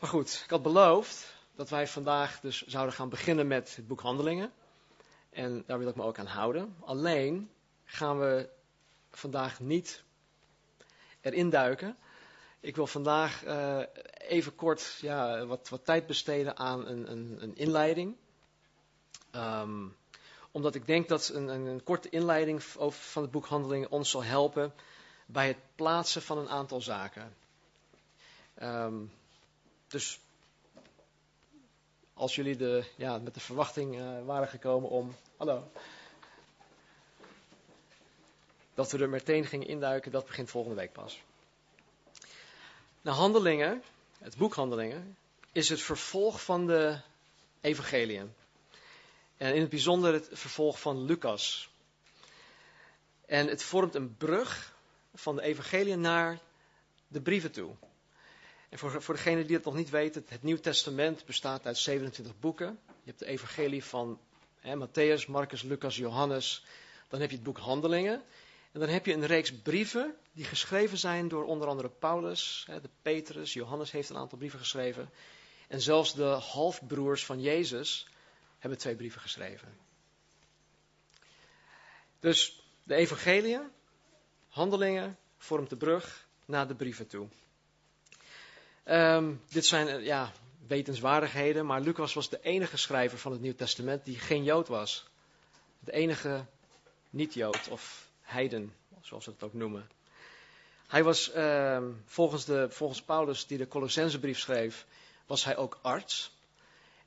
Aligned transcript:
maar 0.00 0.08
goed, 0.10 0.40
ik 0.44 0.50
had 0.50 0.62
beloofd 0.62 1.34
dat 1.54 1.68
wij 1.68 1.88
vandaag 1.88 2.40
dus 2.40 2.62
zouden 2.62 2.94
gaan 2.94 3.08
beginnen 3.08 3.46
met 3.46 3.76
het 3.76 3.86
boek 3.86 4.00
Handelingen. 4.00 4.52
En 5.30 5.64
daar 5.66 5.78
wil 5.78 5.88
ik 5.88 5.94
me 5.94 6.02
ook 6.02 6.18
aan 6.18 6.26
houden. 6.26 6.76
Alleen 6.80 7.50
gaan 7.84 8.18
we 8.18 8.48
vandaag 9.10 9.60
niet 9.60 10.02
erin 11.20 11.50
duiken. 11.50 11.96
Ik 12.60 12.76
wil 12.76 12.86
vandaag 12.86 13.44
uh, 13.44 13.82
even 14.18 14.54
kort 14.54 14.98
ja, 15.00 15.46
wat, 15.46 15.68
wat, 15.68 15.84
tijd 15.84 16.06
besteden 16.06 16.56
aan 16.56 16.86
een, 16.86 17.10
een, 17.10 17.36
een 17.42 17.56
inleiding. 17.56 18.16
Um, 19.32 19.96
omdat 20.50 20.74
ik 20.74 20.86
denk 20.86 21.08
dat 21.08 21.28
een, 21.28 21.48
een, 21.48 21.82
korte 21.82 22.08
inleiding 22.08 22.62
van 22.88 23.22
het 23.22 23.30
boek 23.30 23.46
Handelingen 23.46 23.90
ons 23.90 24.10
zal 24.10 24.24
helpen 24.24 24.72
bij 25.26 25.46
het 25.46 25.58
plaatsen 25.74 26.22
van 26.22 26.38
een 26.38 26.48
aantal 26.48 26.80
zaken. 26.80 27.34
Um, 28.62 29.12
dus 29.94 30.20
als 32.14 32.34
jullie 32.34 32.56
de, 32.56 32.84
ja, 32.96 33.18
met 33.18 33.34
de 33.34 33.40
verwachting 33.40 33.98
uh, 33.98 34.24
waren 34.24 34.48
gekomen 34.48 34.90
om. 34.90 35.16
Hallo. 35.36 35.70
Dat 38.74 38.92
we 38.92 38.98
er 38.98 39.08
meteen 39.08 39.46
gingen 39.46 39.66
induiken, 39.66 40.12
dat 40.12 40.26
begint 40.26 40.50
volgende 40.50 40.76
week 40.76 40.92
pas. 40.92 41.20
Nou, 43.02 43.16
handelingen, 43.16 43.82
het 44.18 44.36
boek 44.36 44.54
Handelingen, 44.54 45.16
is 45.52 45.68
het 45.68 45.80
vervolg 45.80 46.44
van 46.44 46.66
de 46.66 47.00
evangeliën. 47.60 48.34
En 49.36 49.54
in 49.54 49.60
het 49.60 49.70
bijzonder 49.70 50.12
het 50.12 50.28
vervolg 50.32 50.80
van 50.80 51.04
Lucas. 51.04 51.68
En 53.26 53.46
het 53.46 53.62
vormt 53.62 53.94
een 53.94 54.16
brug 54.16 54.74
van 55.14 55.36
de 55.36 55.42
evangeliën 55.42 56.00
naar 56.00 56.38
de 57.06 57.20
brieven 57.20 57.52
toe. 57.52 57.74
En 58.74 58.80
voor, 58.80 59.02
voor 59.02 59.14
degenen 59.14 59.46
die 59.46 59.56
het 59.56 59.64
nog 59.64 59.74
niet 59.74 59.90
weten, 59.90 60.24
het 60.28 60.42
Nieuw 60.42 60.56
Testament 60.56 61.24
bestaat 61.24 61.66
uit 61.66 61.78
27 61.78 62.38
boeken. 62.38 62.78
Je 62.86 62.92
hebt 63.04 63.18
de 63.18 63.26
evangelie 63.26 63.84
van 63.84 64.20
hè, 64.60 64.86
Matthäus, 64.86 65.26
Marcus, 65.26 65.62
Lucas, 65.62 65.96
Johannes. 65.96 66.64
Dan 67.08 67.20
heb 67.20 67.30
je 67.30 67.36
het 67.36 67.44
boek 67.44 67.58
Handelingen. 67.58 68.22
En 68.72 68.80
dan 68.80 68.88
heb 68.88 69.06
je 69.06 69.12
een 69.12 69.26
reeks 69.26 69.52
brieven 69.52 70.14
die 70.32 70.44
geschreven 70.44 70.98
zijn 70.98 71.28
door 71.28 71.44
onder 71.44 71.68
andere 71.68 71.88
Paulus, 71.88 72.64
hè, 72.66 72.80
de 72.80 72.88
Petrus, 73.02 73.52
Johannes 73.52 73.90
heeft 73.90 74.10
een 74.10 74.16
aantal 74.16 74.38
brieven 74.38 74.58
geschreven. 74.58 75.10
En 75.68 75.80
zelfs 75.80 76.14
de 76.14 76.24
halfbroers 76.24 77.24
van 77.24 77.40
Jezus 77.40 78.08
hebben 78.58 78.78
twee 78.78 78.96
brieven 78.96 79.20
geschreven. 79.20 79.76
Dus 82.20 82.62
de 82.82 82.94
evangeliën, 82.94 83.70
handelingen, 84.48 85.18
vormt 85.36 85.70
de 85.70 85.76
brug 85.76 86.28
naar 86.44 86.68
de 86.68 86.74
brieven 86.74 87.06
toe. 87.06 87.28
Um, 88.84 89.40
dit 89.48 89.66
zijn 89.66 89.88
eh, 89.88 90.04
ja, 90.04 90.32
wetenswaardigheden, 90.66 91.66
maar 91.66 91.80
Lucas 91.80 92.14
was 92.14 92.28
de 92.28 92.40
enige 92.42 92.76
schrijver 92.76 93.18
van 93.18 93.32
het 93.32 93.40
Nieuw 93.40 93.54
Testament 93.54 94.04
die 94.04 94.18
geen 94.18 94.44
Jood 94.44 94.68
was. 94.68 95.06
De 95.80 95.92
enige 95.92 96.44
niet-Jood 97.10 97.68
of 97.68 98.08
heiden, 98.22 98.74
zoals 99.00 99.24
we 99.24 99.30
het 99.30 99.42
ook 99.42 99.52
noemen. 99.52 99.88
Hij 100.86 101.04
was 101.04 101.34
uh, 101.34 101.82
volgens, 102.04 102.44
de, 102.44 102.66
volgens 102.70 103.02
Paulus, 103.02 103.46
die 103.46 103.58
de 103.58 103.68
Colossensebrief 103.68 104.38
schreef, 104.38 104.86
was 105.26 105.44
hij 105.44 105.56
ook 105.56 105.78
arts. 105.82 106.32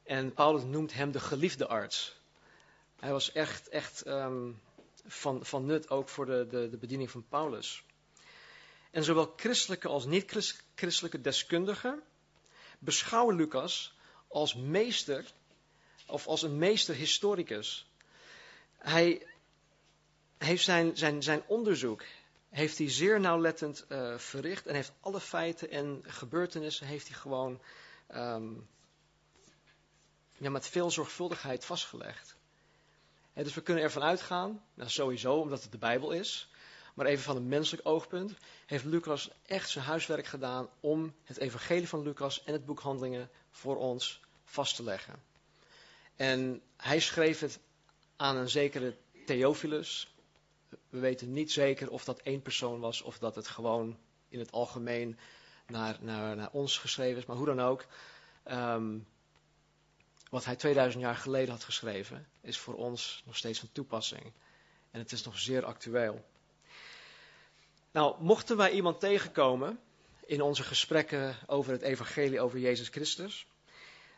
En 0.03 0.33
Paulus 0.33 0.63
noemt 0.63 0.93
hem 0.93 1.11
de 1.11 1.19
geliefde 1.19 1.67
arts. 1.67 2.15
Hij 2.99 3.11
was 3.11 3.31
echt, 3.31 3.69
echt 3.69 4.07
um, 4.07 4.61
van, 5.05 5.45
van 5.45 5.65
nut 5.65 5.89
ook 5.89 6.09
voor 6.09 6.25
de, 6.25 6.47
de, 6.49 6.69
de 6.69 6.77
bediening 6.77 7.11
van 7.11 7.25
Paulus. 7.29 7.83
En 8.91 9.03
zowel 9.03 9.33
christelijke 9.35 9.87
als 9.87 10.05
niet-christelijke 10.05 11.21
deskundigen 11.21 12.03
beschouwen 12.79 13.35
Lucas 13.35 13.93
als 14.27 14.55
meester, 14.55 15.25
of 16.07 16.27
als 16.27 16.41
een 16.41 16.57
meester 16.57 16.95
historicus. 16.95 17.91
Hij 18.77 19.27
heeft 20.37 20.63
zijn, 20.63 20.97
zijn, 20.97 21.23
zijn 21.23 21.43
onderzoek 21.47 22.03
heeft 22.49 22.77
hij 22.77 22.89
zeer 22.89 23.19
nauwlettend 23.19 23.85
uh, 23.89 24.17
verricht 24.17 24.65
en 24.65 24.75
heeft 24.75 24.91
alle 24.99 25.19
feiten 25.19 25.69
en 25.69 26.03
gebeurtenissen 26.05 26.87
heeft 26.87 27.07
hij 27.07 27.17
gewoon 27.17 27.61
ja, 30.37 30.49
met 30.49 30.67
veel 30.67 30.91
zorgvuldigheid 30.91 31.65
vastgelegd. 31.65 32.35
Dus 33.33 33.53
we 33.53 33.61
kunnen 33.61 33.83
ervan 33.83 34.03
uitgaan, 34.03 34.63
nou 34.73 34.89
sowieso 34.89 35.39
omdat 35.39 35.63
het 35.63 35.71
de 35.71 35.77
Bijbel 35.77 36.11
is, 36.11 36.49
maar 36.97 37.05
even 37.05 37.23
van 37.23 37.35
een 37.35 37.47
menselijk 37.47 37.87
oogpunt, 37.87 38.33
heeft 38.65 38.83
Lucas 38.83 39.29
echt 39.45 39.69
zijn 39.69 39.85
huiswerk 39.85 40.25
gedaan 40.25 40.69
om 40.79 41.13
het 41.23 41.37
evangelie 41.37 41.87
van 41.87 42.01
Lucas 42.01 42.43
en 42.43 42.53
het 42.53 42.65
boek 42.65 42.79
Handelingen 42.79 43.29
voor 43.49 43.77
ons 43.77 44.21
vast 44.45 44.75
te 44.75 44.83
leggen. 44.83 45.23
En 46.15 46.61
hij 46.77 46.99
schreef 46.99 47.39
het 47.39 47.59
aan 48.15 48.37
een 48.37 48.49
zekere 48.49 48.95
Theophilus. 49.25 50.15
We 50.89 50.99
weten 50.99 51.33
niet 51.33 51.51
zeker 51.51 51.89
of 51.89 52.03
dat 52.03 52.19
één 52.19 52.41
persoon 52.41 52.79
was 52.79 53.01
of 53.01 53.17
dat 53.17 53.35
het 53.35 53.47
gewoon 53.47 53.97
in 54.29 54.39
het 54.39 54.51
algemeen 54.51 55.19
naar, 55.67 55.97
naar, 56.01 56.35
naar 56.35 56.51
ons 56.51 56.77
geschreven 56.77 57.17
is, 57.17 57.25
maar 57.25 57.37
hoe 57.37 57.45
dan 57.45 57.61
ook. 57.61 57.85
Um, 58.51 59.07
wat 60.29 60.45
hij 60.45 60.55
2000 60.55 61.03
jaar 61.03 61.15
geleden 61.15 61.49
had 61.49 61.63
geschreven, 61.63 62.27
is 62.41 62.57
voor 62.57 62.75
ons 62.75 63.23
nog 63.25 63.37
steeds 63.37 63.59
van 63.59 63.69
toepassing. 63.71 64.33
En 64.91 64.99
het 64.99 65.11
is 65.11 65.23
nog 65.23 65.39
zeer 65.39 65.65
actueel. 65.65 66.25
Nou, 67.97 68.15
mochten 68.19 68.57
wij 68.57 68.71
iemand 68.71 68.99
tegenkomen 68.99 69.79
in 70.25 70.41
onze 70.41 70.63
gesprekken 70.63 71.35
over 71.47 71.71
het 71.71 71.81
evangelie 71.81 72.39
over 72.39 72.59
Jezus 72.59 72.87
Christus, 72.87 73.47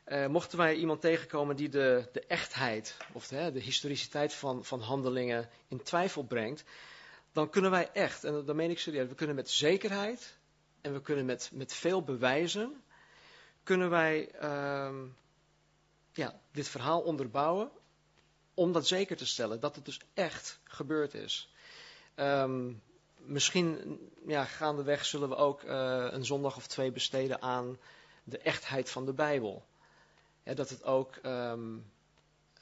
uh, 0.08 0.28
mochten 0.28 0.58
wij 0.58 0.76
iemand 0.76 1.02
tegenkomen 1.02 1.56
die 1.56 1.70
de, 1.70 2.10
de 2.12 2.26
echtheid 2.26 2.98
of 3.14 3.28
de, 3.28 3.52
de 3.52 3.60
historiciteit 3.60 4.34
van, 4.34 4.66
van 4.66 4.82
handelingen 4.82 5.50
in 5.68 5.84
twijfel 5.84 6.24
brengt, 6.24 6.64
dan 7.32 7.50
kunnen 7.50 7.72
wij 7.72 7.92
echt, 7.92 8.24
en 8.24 8.46
dat 8.46 8.56
meen 8.56 8.70
ik 8.70 8.80
serieus, 8.80 9.08
we 9.08 9.16
kunnen 9.16 9.36
met 9.36 9.50
zekerheid 9.50 10.38
en 10.82 10.94
we 10.94 11.02
kunnen 11.02 11.26
met, 11.26 11.50
met 11.54 11.74
veel 11.74 12.04
bewijzen, 12.04 12.84
kunnen 13.64 13.90
wij 13.90 14.30
uh, 14.42 14.92
ja, 16.14 16.40
dit 16.52 16.68
verhaal 16.68 17.02
onderbouwen 17.02 17.72
om 18.54 18.72
dat 18.72 18.88
zeker 18.88 19.18
te 19.18 19.26
stellen, 19.26 19.60
dat 19.60 19.76
het 19.76 19.86
dus 19.86 20.00
echt 20.14 20.60
gebeurd 20.64 21.14
is. 21.14 21.54
Um, 22.16 22.82
misschien 23.30 24.00
ja, 24.26 24.46
gaandeweg 24.46 25.06
zullen 25.06 25.30
we 25.30 25.36
ook 25.36 25.64
uh, 25.64 26.08
een 26.10 26.26
zondag 26.26 26.56
of 26.56 26.68
twee 26.68 26.92
besteden 26.92 27.42
aan 27.42 27.78
de 28.24 28.38
echtheid 28.38 28.90
van 28.90 29.06
de 29.06 29.14
Bijbel. 29.14 29.66
dat 30.44 30.70
het 30.70 30.84
ook 30.84 31.16
um, 31.24 31.92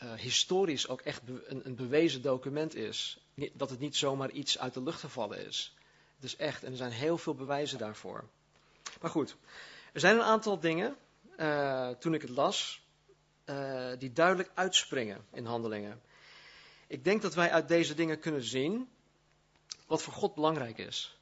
uh, 0.04 0.14
historisch 0.14 0.88
ook 0.88 1.02
echt 1.02 1.22
een, 1.28 1.66
een, 1.66 1.76
bewezen 1.76 2.22
document 2.22 2.76
is. 2.76 3.20
Dat 3.54 3.70
het 3.70 3.80
niet 3.80 3.96
zomaar 3.96 4.30
iets 4.30 4.60
uit 4.60 4.74
de 4.74 4.84
lucht 4.84 5.00
gevallen 5.00 5.46
is. 5.46 5.76
Het 6.16 6.26
is 6.26 6.36
echt 6.36 6.64
en 6.64 6.72
er 6.72 6.78
zijn 6.78 6.92
heel 6.92 7.18
veel 7.18 7.36
bewijzen 7.36 7.78
daarvoor. 7.78 8.24
Maar 9.02 9.12
goed, 9.12 9.36
er 9.94 10.00
zijn 10.00 10.16
een 10.16 10.24
aantal 10.24 10.60
dingen, 10.60 10.96
uh, 11.40 11.90
toen 11.90 12.14
ik 12.14 12.22
het 12.22 12.30
las, 12.30 12.86
die 13.98 14.14
duidelijk 14.14 14.52
uitspringen 14.54 15.26
in 15.32 15.46
handelingen. 15.46 16.02
Ik 16.88 17.04
denk 17.04 17.22
dat 17.22 17.34
wij 17.34 17.52
uit 17.52 17.68
deze 17.68 17.94
dingen 17.94 18.20
kunnen 18.20 18.44
zien 18.44 18.90
wat 19.88 20.02
voor 20.02 20.14
God 20.14 20.36
belangrijk 20.36 20.78
is. 20.78 21.18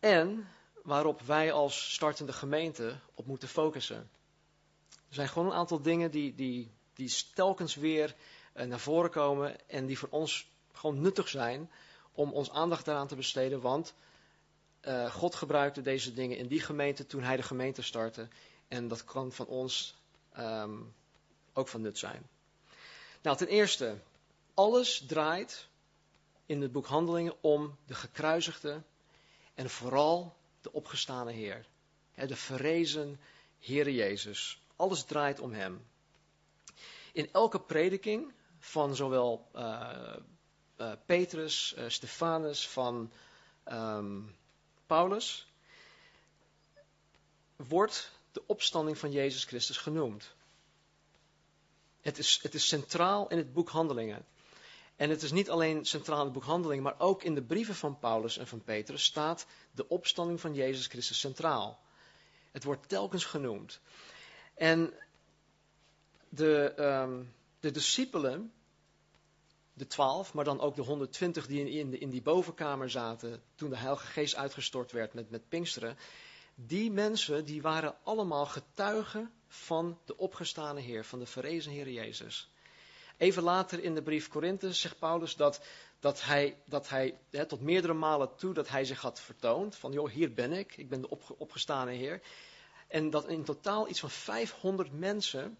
En 0.00 0.48
waarop 0.82 1.20
wij 1.20 1.52
als 1.52 1.92
startende 1.94 2.32
gemeente 2.32 2.98
op 3.14 3.26
moeten 3.26 3.48
focussen. 3.48 4.10
Er 4.90 5.14
zijn 5.14 5.28
gewoon 5.28 5.48
een 5.48 5.58
aantal 5.58 5.82
dingen 5.82 6.10
die, 6.10 6.34
die, 6.34 6.70
die 6.94 7.12
telkens 7.34 7.74
weer 7.74 8.14
uh, 8.54 8.64
naar 8.64 8.80
voren 8.80 9.10
komen 9.10 9.68
en 9.68 9.86
die 9.86 9.98
voor 9.98 10.08
ons 10.08 10.48
gewoon 10.72 11.00
nuttig 11.00 11.28
zijn 11.28 11.70
om 12.12 12.32
ons 12.32 12.50
aandacht 12.50 12.84
daaraan 12.84 13.06
te 13.06 13.16
besteden. 13.16 13.60
Want 13.60 13.94
uh, 14.82 15.12
God 15.12 15.34
gebruikte 15.34 15.82
deze 15.82 16.12
dingen 16.12 16.36
in 16.36 16.46
die 16.46 16.60
gemeente 16.60 17.06
toen 17.06 17.22
hij 17.22 17.36
de 17.36 17.42
gemeente 17.42 17.82
startte. 17.82 18.28
En 18.68 18.88
dat 18.88 19.04
kan 19.04 19.32
van 19.32 19.46
ons 19.46 19.94
um, 20.38 20.94
ook 21.52 21.68
van 21.68 21.80
nut 21.80 21.98
zijn. 21.98 22.28
Nou, 23.22 23.36
ten 23.36 23.48
eerste, 23.48 23.98
alles 24.54 25.04
draait 25.06 25.68
in 26.46 26.62
het 26.62 26.72
boek 26.72 26.86
Handelingen 26.86 27.42
om 27.42 27.76
de 27.86 27.94
gekruisigde 27.94 28.82
en 29.54 29.70
vooral 29.70 30.36
de 30.60 30.72
opgestane 30.72 31.32
Heer. 31.32 31.66
De 32.14 32.36
verrezen 32.36 33.20
Heer 33.58 33.90
Jezus. 33.90 34.60
Alles 34.76 35.04
draait 35.04 35.40
om 35.40 35.52
Hem. 35.52 35.86
In 37.12 37.32
elke 37.32 37.60
prediking 37.60 38.32
van 38.58 38.96
zowel 38.96 39.48
uh, 39.54 40.16
uh, 40.78 40.92
Petrus, 41.06 41.74
uh, 41.78 41.88
Stefanus, 41.88 42.68
van 42.68 43.12
um, 43.68 44.36
Paulus, 44.86 45.46
wordt 47.56 48.10
de 48.32 48.42
opstanding 48.46 48.98
van 48.98 49.12
Jezus 49.12 49.44
Christus 49.44 49.76
genoemd. 49.76 50.34
Het 52.00 52.18
is, 52.18 52.38
het 52.42 52.54
is 52.54 52.68
centraal 52.68 53.28
in 53.28 53.36
het 53.38 53.52
boek 53.52 53.68
Handelingen. 53.68 54.26
En 54.96 55.10
het 55.10 55.22
is 55.22 55.32
niet 55.32 55.50
alleen 55.50 55.84
centraal 55.84 56.18
in 56.18 56.24
het 56.24 56.32
boek 56.32 56.44
Handelingen, 56.44 56.82
maar 56.82 57.00
ook 57.00 57.22
in 57.22 57.34
de 57.34 57.42
brieven 57.42 57.74
van 57.74 57.98
Paulus 57.98 58.38
en 58.38 58.46
van 58.46 58.62
Petrus 58.64 59.04
staat 59.04 59.46
de 59.72 59.88
opstanding 59.88 60.40
van 60.40 60.54
Jezus 60.54 60.86
Christus 60.86 61.20
centraal. 61.20 61.80
Het 62.52 62.64
wordt 62.64 62.88
telkens 62.88 63.24
genoemd. 63.24 63.80
En 64.54 64.94
de, 66.28 66.72
ehm, 66.76 67.22
de 67.60 67.70
discipelen, 67.70 68.52
de 69.72 69.86
twaalf, 69.86 70.34
maar 70.34 70.44
dan 70.44 70.60
ook 70.60 70.74
de 70.74 70.82
120 70.82 71.46
die 71.46 71.70
in, 71.70 72.00
in 72.00 72.10
die 72.10 72.22
bovenkamer 72.22 72.90
zaten 72.90 73.42
toen 73.54 73.70
de 73.70 73.76
Heilige 73.76 74.06
Geest 74.06 74.34
uitgestort 74.34 74.92
werd 74.92 75.14
met, 75.14 75.30
met 75.30 75.48
Pinksteren, 75.48 75.96
die 76.54 76.90
mensen 76.90 77.44
die 77.44 77.62
waren 77.62 77.96
allemaal 78.02 78.46
getuigen 78.46 79.32
van 79.48 79.98
de 80.04 80.16
opgestane 80.16 80.80
Heer, 80.80 81.04
van 81.04 81.18
de 81.18 81.26
verrezen 81.26 81.72
Heer 81.72 81.90
Jezus. 81.90 82.50
Even 83.16 83.42
later 83.42 83.82
in 83.82 83.94
de 83.94 84.02
brief 84.02 84.28
Korinthe 84.28 84.72
zegt 84.72 84.98
Paulus 84.98 85.36
dat, 85.36 85.60
dat 86.00 86.22
hij, 86.22 86.56
dat 86.64 86.88
hij 86.88 87.18
hè, 87.30 87.46
tot 87.46 87.60
meerdere 87.60 87.94
malen 87.94 88.36
toe 88.36 88.54
dat 88.54 88.68
hij 88.68 88.84
zich 88.84 89.00
had 89.00 89.20
vertoond. 89.20 89.76
Van 89.76 89.92
joh, 89.92 90.10
hier 90.10 90.34
ben 90.34 90.52
ik, 90.52 90.76
ik 90.76 90.88
ben 90.88 91.00
de 91.00 91.18
opgestane 91.38 91.92
Heer. 91.92 92.20
En 92.88 93.10
dat 93.10 93.28
in 93.28 93.44
totaal 93.44 93.88
iets 93.88 94.00
van 94.00 94.10
500 94.10 94.92
mensen 94.92 95.58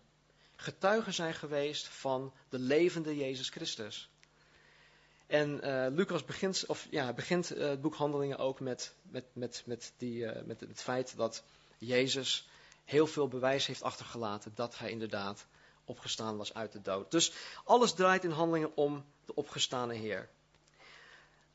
getuigen 0.56 1.14
zijn 1.14 1.34
geweest 1.34 1.88
van 1.88 2.32
de 2.48 2.58
levende 2.58 3.16
Jezus 3.16 3.48
Christus. 3.48 4.10
En 5.26 5.60
uh, 5.64 5.86
Lucas 5.90 6.24
begint, 6.24 6.64
of, 6.66 6.86
ja, 6.90 7.12
begint 7.12 7.56
uh, 7.56 7.68
het 7.68 7.80
boek 7.80 7.94
Handelingen 7.94 8.38
ook 8.38 8.60
met, 8.60 8.94
met, 9.02 9.24
met, 9.32 9.62
met, 9.66 9.92
die, 9.96 10.18
uh, 10.18 10.42
met 10.44 10.60
het 10.60 10.82
feit 10.82 11.16
dat 11.16 11.44
Jezus 11.78 12.48
heel 12.84 13.06
veel 13.06 13.28
bewijs 13.28 13.66
heeft 13.66 13.82
achtergelaten 13.82 14.52
dat 14.54 14.78
hij 14.78 14.90
inderdaad 14.90 15.46
opgestaan 15.86 16.36
was 16.36 16.54
uit 16.54 16.72
de 16.72 16.80
dood. 16.80 17.10
Dus 17.10 17.32
alles 17.64 17.92
draait 17.92 18.24
in 18.24 18.30
handelingen 18.30 18.76
om 18.76 19.04
de 19.24 19.34
opgestane 19.34 19.94
Heer. 19.94 20.28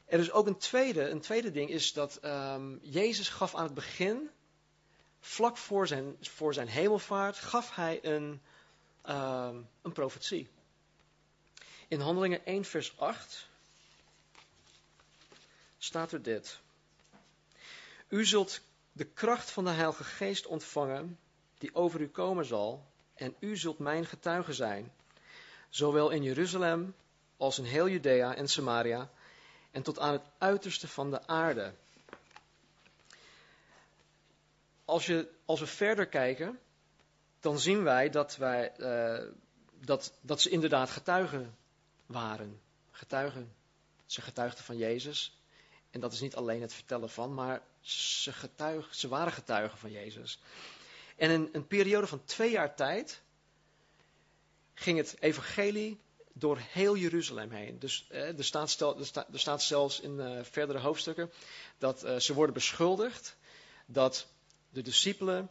Er 0.06 0.20
is 0.20 0.32
ook 0.32 0.48
een 0.48 0.58
tweede, 0.58 1.10
een 1.10 1.22
tweede 1.22 1.52
ding, 1.52 1.70
is 1.70 1.94
dat 1.94 2.20
um, 2.24 2.80
Jezus 2.82 3.30
gaf 3.30 3.56
aan 3.56 3.64
het 3.64 3.74
begin, 3.74 4.30
vlak 5.20 5.58
voor 5.58 5.88
zijn, 5.88 6.18
voor 6.22 6.54
zijn 6.54 6.68
hemelvaart, 6.68 7.38
gaf 7.38 7.76
hij 7.76 8.00
een, 8.06 8.42
um, 9.10 9.70
een 9.82 9.92
profetie. 9.92 10.50
In 11.88 12.00
Handelingen 12.00 12.46
1, 12.46 12.66
vers 12.66 12.98
8 12.98 13.48
staat 15.78 16.12
er 16.12 16.22
dit. 16.22 16.60
U 18.08 18.26
zult 18.26 18.62
de 18.92 19.06
kracht 19.06 19.52
van 19.52 19.64
de 19.64 19.70
Heilige 19.70 20.04
Geest 20.04 20.46
ontvangen, 20.46 21.20
die 21.58 21.76
over 21.76 22.02
u 22.02 22.10
komen 22.10 22.46
zal, 22.46 22.91
en 23.14 23.36
u 23.40 23.58
zult 23.58 23.80
mijn 23.80 24.06
getuige 24.06 24.54
zijn, 24.54 24.94
zowel 25.70 26.10
in 26.10 26.24
Jeruzalem 26.24 26.96
als 27.38 27.58
in 27.58 27.64
heel 27.64 27.90
Judea 27.90 28.36
en 28.36 28.48
Samaria, 28.48 29.10
en 29.72 29.84
tot 29.84 30.00
aan 30.00 30.14
het 30.14 30.26
uiterste 30.38 30.88
van 30.88 31.12
de 31.12 31.28
aarde. 31.28 31.74
Als, 34.86 35.06
je, 35.06 35.32
als 35.46 35.60
we 35.60 35.68
verder 35.68 36.08
kijken, 36.08 36.60
dan 37.40 37.60
zien 37.60 37.84
wij 37.84 38.10
dat, 38.10 38.36
wij, 38.36 38.74
uh, 38.78 39.32
dat, 39.80 40.14
dat 40.22 40.42
ze 40.42 40.50
inderdaad 40.50 40.90
getuigen 40.90 41.56
waren. 42.06 42.62
Getuigen. 42.92 43.54
Ze 44.06 44.22
getuigden 44.22 44.64
van 44.64 44.78
Jezus. 44.78 45.40
En 45.92 46.00
dat 46.00 46.14
is 46.14 46.22
niet 46.22 46.36
alleen 46.36 46.62
het 46.62 46.74
vertellen 46.74 47.10
van, 47.10 47.34
maar 47.34 47.62
ze, 47.82 48.34
ze 48.92 49.08
waren 49.08 49.34
getuigen 49.34 49.78
van 49.78 49.92
Jezus. 49.92 50.40
En 51.16 51.30
in 51.32 51.50
een 51.52 51.68
periode 51.68 52.08
van 52.08 52.24
twee 52.26 52.52
jaar 52.52 52.76
tijd 52.76 53.22
ging 54.74 54.98
het 54.98 55.16
evangelie 55.20 56.00
door 56.34 56.58
heel 56.60 56.96
Jeruzalem 56.96 57.52
heen. 57.52 57.80
Dus 57.80 58.08
eh, 58.10 58.38
er, 58.38 58.44
staat 58.44 58.82
er, 59.32 59.60
zelfs 59.60 60.00
in 60.00 60.20
uh, 60.20 60.44
verdere 60.44 60.80
hoofdstukken 60.80 61.32
dat 61.78 62.06
uh, 62.06 62.16
ze 62.16 62.34
worden 62.34 62.54
beschuldigd 62.54 63.36
dat 63.86 64.28
de 64.70 64.82
discipelen 64.82 65.50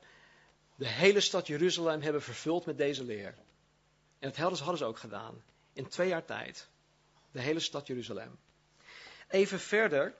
de 0.75 0.89
hele 0.89 1.21
stad 1.21 1.47
Jeruzalem 1.47 2.01
hebben 2.01 2.23
vervuld 2.23 2.67
met 2.67 2.79
deze 2.79 3.05
leer. 3.05 3.35
En 4.19 4.33
hadden 4.35 4.57
ze, 4.57 4.63
hadden 4.63 4.81
ze 4.81 4.85
ook 4.85 4.99
gedaan. 4.99 5.43
In 5.73 5.89
twee 5.89 6.09
jaar 6.09 6.25
tijd. 6.25 6.69
De 7.33 7.41
hele 7.41 7.61
stad 7.61 7.87
Jeruzalem. 7.87 8.39
Even 9.29 9.61
verder. 9.61 10.15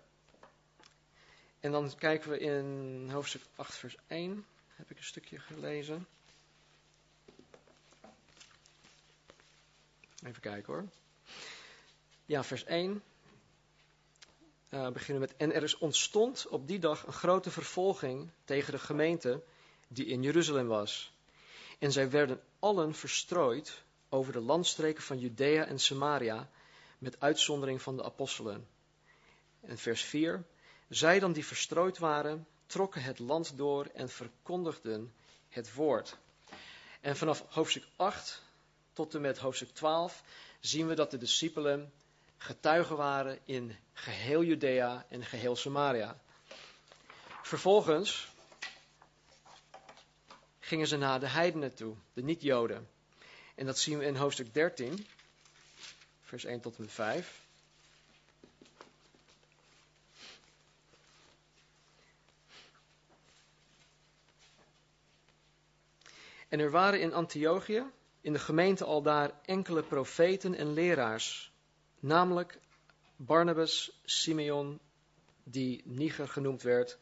En 1.61 1.73
dan 1.73 1.95
kijken 1.99 2.31
we 2.31 2.39
in 2.39 3.09
hoofdstuk 3.13 3.43
8, 3.57 3.75
vers 3.75 3.97
1. 4.07 4.47
Heb 4.81 4.91
ik 4.91 4.99
een 4.99 5.05
stukje 5.05 5.39
gelezen. 5.39 6.07
Even 10.25 10.41
kijken 10.41 10.73
hoor. 10.73 10.89
Ja, 12.27 12.45
vers 12.45 12.65
1. 12.65 13.03
Uh, 14.71 14.91
beginnen 14.91 15.21
met. 15.21 15.37
En 15.37 15.53
er 15.53 15.63
is 15.63 15.79
ontstond 15.79 16.47
op 16.47 16.67
die 16.67 16.79
dag 16.79 17.07
een 17.07 17.13
grote 17.13 17.51
vervolging 17.51 18.31
tegen 18.45 18.73
de 18.73 18.79
gemeente 18.79 19.43
die 19.89 20.07
in 20.07 20.23
Jeruzalem 20.23 20.67
was. 20.67 21.13
En 21.79 21.93
zij 21.93 22.11
werden 22.11 22.43
allen 22.59 22.95
verstrooid 22.95 23.83
over 24.09 24.33
de 24.33 24.41
landstreken 24.41 25.03
van 25.03 25.19
Judea 25.19 25.65
en 25.65 25.79
Samaria, 25.79 26.51
met 26.99 27.21
uitzondering 27.21 27.83
van 27.83 27.97
de 27.97 28.05
apostelen. 28.05 28.69
En 29.61 29.79
vers 29.79 30.03
4. 30.03 30.45
Zij 30.89 31.19
dan 31.19 31.33
die 31.33 31.47
verstrooid 31.47 31.99
waren, 31.99 32.47
trokken 32.71 33.03
het 33.03 33.19
land 33.19 33.57
door 33.57 33.87
en 33.95 34.09
verkondigden 34.09 35.15
het 35.49 35.75
woord. 35.75 36.17
En 37.01 37.17
vanaf 37.17 37.45
hoofdstuk 37.49 37.85
8 37.97 38.43
tot 38.93 39.15
en 39.15 39.21
met 39.21 39.39
hoofdstuk 39.39 39.75
12 39.75 40.23
zien 40.61 40.87
we 40.87 40.95
dat 40.95 41.11
de 41.11 41.19
discipelen 41.19 41.93
getuigen 42.37 42.97
waren 42.97 43.39
in 43.45 43.77
geheel 43.93 44.43
Judea 44.43 45.07
en 45.09 45.25
geheel 45.25 45.57
Samaria. 45.57 46.21
Vervolgens 47.43 48.29
gingen 50.59 50.87
ze 50.87 50.97
naar 50.97 51.21
de 51.21 51.29
heidenen 51.29 51.75
toe, 51.75 51.95
de 52.13 52.23
niet-Joden. 52.23 52.89
En 53.55 53.67
dat 53.67 53.79
zien 53.79 53.99
we 53.99 54.05
in 54.05 54.17
hoofdstuk 54.17 54.55
13, 54.55 55.07
vers 56.23 56.45
1 56.45 56.61
tot 56.61 56.77
en 56.77 56.83
met 56.83 56.93
5. 56.93 57.49
En 66.51 66.61
er 66.61 66.71
waren 66.71 67.01
in 67.01 67.13
Antiochië, 67.13 67.85
in 68.21 68.33
de 68.33 68.39
gemeente 68.39 68.85
al 68.85 69.03
daar, 69.03 69.41
enkele 69.45 69.83
profeten 69.83 70.55
en 70.55 70.73
leraars, 70.73 71.53
namelijk 72.01 72.59
Barnabas, 73.17 74.01
Simeon, 74.05 74.81
die 75.45 75.83
Niger 75.85 76.29
genoemd 76.29 76.63
werd, 76.63 76.99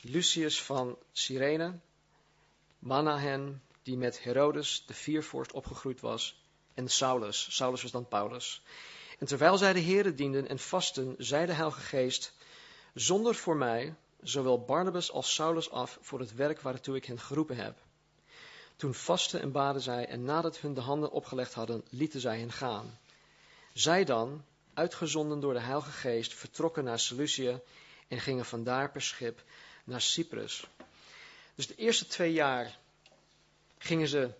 Lucius 0.00 0.62
van 0.62 0.98
Cyrene, 1.12 1.80
Manahen, 2.78 3.62
die 3.82 3.96
met 3.96 4.22
Herodes, 4.22 4.84
de 4.86 4.94
viervorst, 4.94 5.52
opgegroeid 5.52 6.00
was, 6.00 6.46
en 6.74 6.88
Saulus. 6.88 7.56
Saulus 7.56 7.82
was 7.82 7.90
dan 7.90 8.08
Paulus. 8.08 8.62
En 9.18 9.26
terwijl 9.26 9.56
zij 9.58 9.72
de 9.72 9.78
heren 9.78 10.16
dienden 10.16 10.48
en 10.48 10.58
vasten, 10.58 11.14
zei 11.18 11.46
de 11.46 11.52
Heilige 11.52 11.80
Geest, 11.80 12.34
zonder 12.94 13.34
voor 13.34 13.56
mij 13.56 13.94
zowel 14.20 14.64
Barnabas 14.64 15.12
als 15.12 15.34
Saulus 15.34 15.70
af 15.70 15.98
voor 16.00 16.20
het 16.20 16.34
werk 16.34 16.60
waartoe 16.60 16.96
ik 16.96 17.04
hen 17.04 17.20
geroepen 17.20 17.56
heb. 17.56 17.76
Toen 18.76 18.94
vasten 18.94 19.40
en 19.40 19.52
baden 19.52 19.82
zij 19.82 20.06
en 20.06 20.24
nadat 20.24 20.58
hun 20.58 20.74
de 20.74 20.80
handen 20.80 21.10
opgelegd 21.10 21.54
hadden, 21.54 21.84
lieten 21.88 22.20
zij 22.20 22.38
hen 22.38 22.52
gaan. 22.52 22.98
Zij 23.72 24.04
dan, 24.04 24.44
uitgezonden 24.74 25.40
door 25.40 25.52
de 25.52 25.60
Heilige 25.60 25.90
Geest, 25.90 26.34
vertrokken 26.34 26.84
naar 26.84 26.98
Seleucië 26.98 27.60
en 28.08 28.20
gingen 28.20 28.44
vandaar 28.44 28.90
per 28.90 29.02
schip 29.02 29.42
naar 29.84 30.00
Cyprus. 30.00 30.66
Dus 31.54 31.66
de 31.66 31.74
eerste 31.74 32.06
twee 32.06 32.32
jaar 32.32 32.78
gingen 33.78 34.08
ze 34.08 34.30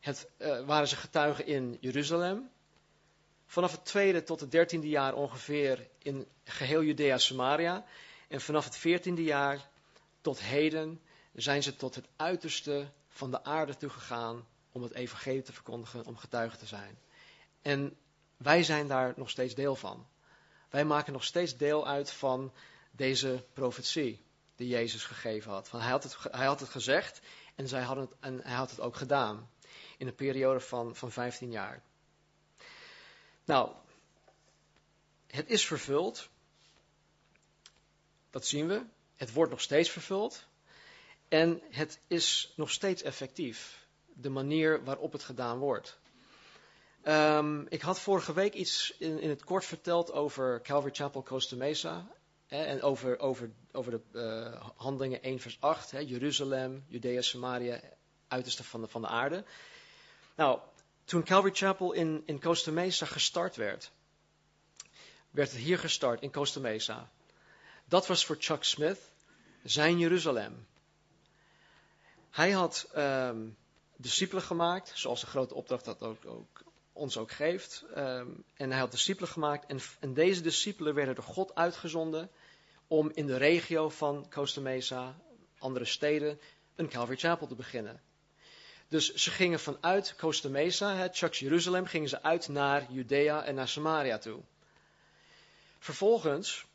het, 0.00 0.28
uh, 0.38 0.66
waren 0.66 0.88
ze 0.88 0.96
getuigen 0.96 1.46
in 1.46 1.76
Jeruzalem. 1.80 2.50
Vanaf 3.46 3.72
het 3.72 3.84
tweede 3.84 4.22
tot 4.22 4.40
het 4.40 4.50
dertiende 4.50 4.88
jaar 4.88 5.14
ongeveer 5.14 5.88
in 5.98 6.26
geheel 6.44 6.82
Judea 6.82 7.18
Samaria. 7.18 7.84
En 8.28 8.40
vanaf 8.40 8.64
het 8.64 8.76
veertiende 8.76 9.22
jaar 9.22 9.68
tot 10.20 10.40
heden 10.40 11.00
zijn 11.34 11.62
ze 11.62 11.76
tot 11.76 11.94
het 11.94 12.06
uiterste 12.16 12.88
van 13.18 13.30
de 13.30 13.44
aarde 13.44 13.76
toe 13.76 13.90
gegaan 13.90 14.46
om 14.72 14.82
het 14.82 14.94
evangelie 14.94 15.42
te 15.42 15.52
verkondigen, 15.52 16.04
om 16.04 16.16
getuige 16.16 16.56
te 16.56 16.66
zijn. 16.66 16.98
En 17.62 17.96
wij 18.36 18.62
zijn 18.62 18.88
daar 18.88 19.12
nog 19.16 19.30
steeds 19.30 19.54
deel 19.54 19.76
van. 19.76 20.06
Wij 20.70 20.84
maken 20.84 21.12
nog 21.12 21.24
steeds 21.24 21.56
deel 21.56 21.86
uit 21.86 22.10
van 22.12 22.52
deze 22.90 23.44
profetie 23.52 24.24
die 24.56 24.68
Jezus 24.68 25.04
gegeven 25.04 25.50
had. 25.50 25.70
hij, 25.70 25.90
had 25.90 26.02
het, 26.02 26.16
hij 26.30 26.46
had 26.46 26.60
het 26.60 26.68
gezegd 26.68 27.20
en, 27.54 27.68
zij 27.68 27.82
hadden 27.82 28.10
en 28.20 28.40
hij 28.42 28.56
had 28.56 28.70
het 28.70 28.80
ook 28.80 28.96
gedaan. 28.96 29.50
In 29.96 30.06
een 30.06 30.14
periode 30.14 30.60
van, 30.60 30.96
van 30.96 31.12
15 31.12 31.50
jaar. 31.50 31.82
Nou, 33.44 33.74
het 35.26 35.48
is 35.48 35.66
vervuld. 35.66 36.28
Dat 38.30 38.46
zien 38.46 38.66
we. 38.66 38.84
Het 39.16 39.32
wordt 39.32 39.50
nog 39.50 39.60
steeds 39.60 39.90
vervuld. 39.90 40.47
En 41.28 41.62
het 41.70 42.00
is 42.06 42.52
nog 42.56 42.70
steeds 42.70 43.02
effectief. 43.02 43.86
De 44.06 44.30
manier 44.30 44.84
waarop 44.84 45.12
het 45.12 45.22
gedaan 45.22 45.58
wordt. 45.58 45.98
Um, 47.04 47.66
ik 47.68 47.80
had 47.80 48.00
vorige 48.00 48.32
week 48.32 48.54
iets 48.54 48.94
in, 48.98 49.20
in, 49.20 49.28
het 49.28 49.44
kort 49.44 49.64
verteld 49.64 50.12
over 50.12 50.60
Calvary 50.62 50.94
Chapel 50.94 51.22
Costa 51.22 51.56
Mesa. 51.56 52.06
en 52.46 52.82
over, 52.82 53.18
over, 53.18 53.50
over 53.72 53.90
de 53.90 54.00
uh, 54.12 54.68
handelingen 54.76 55.22
1 55.22 55.38
vers 55.38 55.56
8, 55.60 55.90
hè, 55.90 55.98
Jeruzalem, 55.98 56.84
Judea, 56.86 57.20
Samaria, 57.20 57.80
uiterste 58.28 58.64
van 58.64 58.80
de, 58.80 58.88
van 58.88 59.00
de 59.00 59.08
aarde. 59.08 59.44
Nou, 60.34 60.60
toen 61.04 61.22
Calvary 61.24 61.54
Chapel 61.54 61.92
in, 61.92 62.22
in 62.26 62.40
Costa 62.40 62.70
Mesa 62.70 63.06
gestart 63.06 63.56
werd, 63.56 63.90
werd 65.30 65.50
het 65.50 65.60
hier 65.60 65.78
gestart 65.78 66.20
in 66.20 66.30
Costa 66.30 66.60
Mesa. 66.60 67.10
Dat 67.84 68.06
was 68.06 68.24
voor 68.24 68.36
Chuck 68.38 68.64
Smith 68.64 68.98
zijn 69.62 69.98
Jeruzalem. 69.98 70.66
Hij 72.38 72.50
had 72.50 72.88
um, 72.96 73.56
discipelen 73.96 74.42
gemaakt, 74.42 74.92
zoals 74.94 75.20
de 75.20 75.26
grote 75.26 75.54
opdracht 75.54 75.84
dat 75.84 76.02
ook, 76.02 76.26
ook 76.26 76.62
ons 76.92 77.16
ook 77.16 77.30
geeft. 77.30 77.84
Um, 77.96 78.44
en 78.54 78.70
hij 78.70 78.78
had 78.78 78.90
discipelen 78.90 79.30
gemaakt. 79.30 79.66
En, 79.66 79.80
en, 80.00 80.14
deze 80.14 80.40
discipelen 80.40 80.94
werden 80.94 81.14
door 81.14 81.24
God 81.24 81.54
uitgezonden 81.54 82.30
om 82.86 83.10
in 83.14 83.26
de 83.26 83.36
regio 83.36 83.88
van 83.88 84.26
Costa 84.30 84.60
Mesa, 84.60 85.16
andere 85.58 85.84
steden, 85.84 86.40
een 86.74 86.88
Calvary 86.88 87.18
Chapel 87.18 87.46
te 87.46 87.54
beginnen. 87.54 88.02
Dus 88.88 89.14
ze 89.14 89.30
gingen 89.30 89.60
vanuit 89.60 90.14
Costa 90.16 90.48
Mesa, 90.48 90.94
het 90.94 91.16
Chuck's 91.16 91.38
Jeruzalem, 91.38 91.86
gingen 91.86 92.08
ze 92.08 92.22
uit 92.22 92.48
naar 92.48 92.86
Judea 92.92 93.44
en 93.44 93.54
naar 93.54 93.68
Samaria 93.68 94.18
toe. 94.18 94.40
Vervolgens 95.78 96.66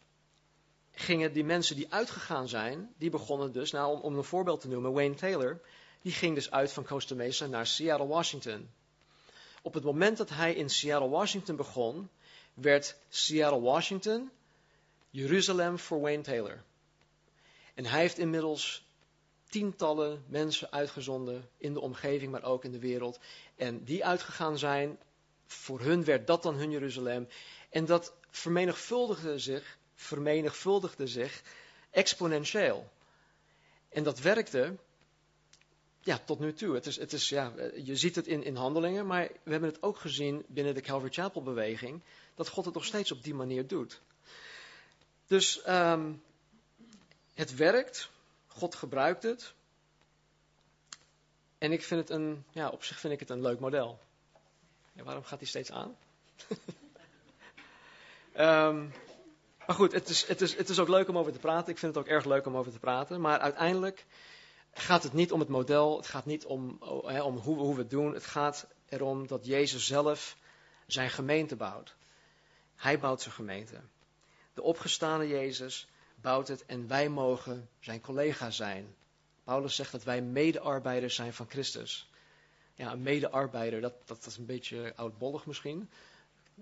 gingen 0.93 1.33
die 1.33 1.43
mensen 1.43 1.75
die 1.75 1.93
uitgegaan 1.93 2.47
zijn, 2.47 2.93
die 2.97 3.09
begonnen 3.09 3.51
dus, 3.51 3.71
nou 3.71 3.95
om, 3.95 4.01
om 4.01 4.17
een 4.17 4.23
voorbeeld 4.23 4.61
te 4.61 4.67
noemen, 4.67 4.93
Wayne 4.93 5.15
Taylor, 5.15 5.61
die 6.01 6.11
ging 6.11 6.35
dus 6.35 6.51
uit 6.51 6.71
van 6.71 6.85
Costa 6.85 7.15
Mesa 7.15 7.45
naar 7.45 7.67
Seattle, 7.67 8.07
Washington. 8.07 8.69
Op 9.61 9.73
het 9.73 9.83
moment 9.83 10.17
dat 10.17 10.29
hij 10.29 10.53
in 10.53 10.69
Seattle, 10.69 11.09
Washington 11.09 11.55
begon, 11.55 12.09
werd 12.53 12.95
Seattle, 13.09 13.61
Washington 13.61 14.31
Jeruzalem 15.09 15.79
voor 15.79 16.01
Wayne 16.01 16.23
Taylor. 16.23 16.63
En 17.73 17.85
hij 17.85 17.99
heeft 17.99 18.17
inmiddels 18.17 18.85
tientallen 19.49 20.23
mensen 20.27 20.71
uitgezonden 20.71 21.49
in 21.57 21.73
de 21.73 21.79
omgeving, 21.79 22.31
maar 22.31 22.43
ook 22.43 22.63
in 22.63 22.71
de 22.71 22.79
wereld. 22.79 23.19
En 23.55 23.83
die 23.83 24.05
uitgegaan 24.05 24.57
zijn, 24.57 24.99
voor 25.45 25.79
hun 25.79 26.03
werd 26.03 26.27
dat 26.27 26.43
dan 26.43 26.55
hun 26.55 26.71
Jeruzalem. 26.71 27.27
En 27.69 27.85
dat 27.85 28.13
vermenigvuldigde 28.29 29.39
zich, 29.39 29.77
vermenigvuldigde 30.03 31.07
zich 31.07 31.41
exponentieel. 31.89 32.89
En 33.89 34.03
dat 34.03 34.19
werkte 34.19 34.75
ja, 36.03 36.17
tot 36.25 36.39
nu 36.39 36.53
toe. 36.53 36.75
Het 36.75 36.85
is, 36.85 36.97
het 36.97 37.13
is, 37.13 37.29
ja, 37.29 37.53
je 37.83 37.95
ziet 37.95 38.15
het 38.15 38.27
in, 38.27 38.43
in 38.43 38.55
handelingen, 38.55 39.05
maar 39.05 39.27
we 39.43 39.51
hebben 39.51 39.69
het 39.69 39.83
ook 39.83 39.97
gezien 39.97 40.43
binnen 40.47 40.73
de 40.73 40.81
Calvary 40.81 41.13
Chapel 41.13 41.43
beweging, 41.43 42.01
dat 42.35 42.47
God 42.47 42.65
het 42.65 42.73
nog 42.73 42.85
steeds 42.85 43.11
op 43.11 43.23
die 43.23 43.33
manier 43.33 43.67
doet. 43.67 44.01
Dus 45.27 45.67
um, 45.67 46.23
het 47.33 47.55
werkt, 47.55 48.09
God 48.47 48.75
gebruikt 48.75 49.23
het. 49.23 49.53
En 51.57 51.71
ik 51.71 51.83
vind 51.83 51.99
het 51.99 52.09
een, 52.09 52.45
ja, 52.51 52.69
op 52.69 52.83
zich 52.83 52.99
vind 52.99 53.13
ik 53.13 53.19
het 53.19 53.29
een 53.29 53.41
leuk 53.41 53.59
model. 53.59 53.99
Ja, 54.93 55.03
waarom 55.03 55.23
gaat 55.23 55.39
hij 55.39 55.47
steeds 55.47 55.71
aan? 55.71 55.97
um, 58.37 58.93
maar 59.67 59.75
goed, 59.75 59.91
het 59.91 60.09
is, 60.09 60.27
het, 60.27 60.41
is, 60.41 60.55
het 60.55 60.69
is 60.69 60.79
ook 60.79 60.87
leuk 60.87 61.07
om 61.09 61.17
over 61.17 61.31
te 61.31 61.39
praten. 61.39 61.71
Ik 61.71 61.77
vind 61.77 61.95
het 61.95 62.03
ook 62.03 62.09
erg 62.09 62.25
leuk 62.25 62.45
om 62.45 62.57
over 62.57 62.71
te 62.71 62.79
praten. 62.79 63.21
Maar 63.21 63.39
uiteindelijk 63.39 64.05
gaat 64.73 65.03
het 65.03 65.13
niet 65.13 65.31
om 65.31 65.39
het 65.39 65.49
model. 65.49 65.97
Het 65.97 66.07
gaat 66.07 66.25
niet 66.25 66.45
om, 66.45 66.77
oh, 66.79 67.25
om 67.25 67.37
hoe, 67.37 67.57
hoe 67.57 67.75
we 67.75 67.81
het 67.81 67.89
doen. 67.89 68.13
Het 68.13 68.25
gaat 68.25 68.67
erom 68.89 69.27
dat 69.27 69.45
Jezus 69.45 69.87
zelf 69.87 70.37
zijn 70.87 71.09
gemeente 71.09 71.55
bouwt. 71.55 71.95
Hij 72.75 72.99
bouwt 72.99 73.21
zijn 73.21 73.33
gemeente. 73.33 73.79
De 74.53 74.61
opgestane 74.61 75.27
Jezus 75.27 75.87
bouwt 76.15 76.47
het 76.47 76.65
en 76.65 76.87
wij 76.87 77.09
mogen 77.09 77.69
zijn 77.79 78.01
collega 78.01 78.51
zijn. 78.51 78.95
Paulus 79.43 79.75
zegt 79.75 79.91
dat 79.91 80.03
wij 80.03 80.21
medearbeiders 80.21 81.15
zijn 81.15 81.33
van 81.33 81.49
Christus. 81.49 82.09
Ja, 82.75 82.91
een 82.91 83.01
medearbeider, 83.01 83.81
dat, 83.81 83.93
dat 84.05 84.25
is 84.25 84.37
een 84.37 84.45
beetje 84.45 84.93
oudbollig 84.95 85.45
misschien. 85.45 85.89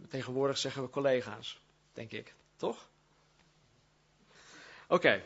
Tegenwoordig 0.10 0.58
zeggen 0.58 0.84
we 0.84 0.90
collega's, 0.90 1.62
denk 1.94 2.12
ik. 2.12 2.34
Toch? 2.56 2.90
Oké. 4.92 5.24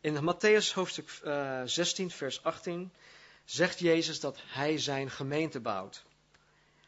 In 0.00 0.24
Matthäus 0.24 0.72
hoofdstuk 0.72 1.20
uh, 1.24 1.60
eh, 1.60 1.68
16, 1.68 2.10
vers 2.10 2.42
18 2.42 2.92
zegt 3.44 3.78
Jezus 3.78 4.20
dat 4.20 4.38
hij 4.46 4.78
zijn 4.78 5.10
gemeente 5.10 5.60
bouwt. 5.60 6.04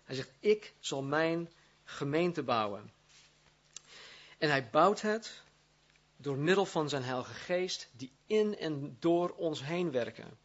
Hij 0.05 0.15
zegt, 0.15 0.31
ik 0.41 0.73
zal 0.81 1.03
mijn 1.03 1.51
gemeente 1.85 2.43
bouwen. 2.43 2.93
En 4.39 4.51
hij 4.51 4.69
bouwt 4.71 5.01
het 5.01 5.43
door 6.17 6.37
middel 6.37 6.67
van 6.67 6.89
zijn 6.89 7.03
Heilige 7.03 7.35
Geest, 7.35 7.89
die 7.93 8.13
in 8.27 8.59
en 8.59 8.97
door 9.01 9.31
ons 9.31 9.65
heen 9.65 9.91
werken. 9.91 10.39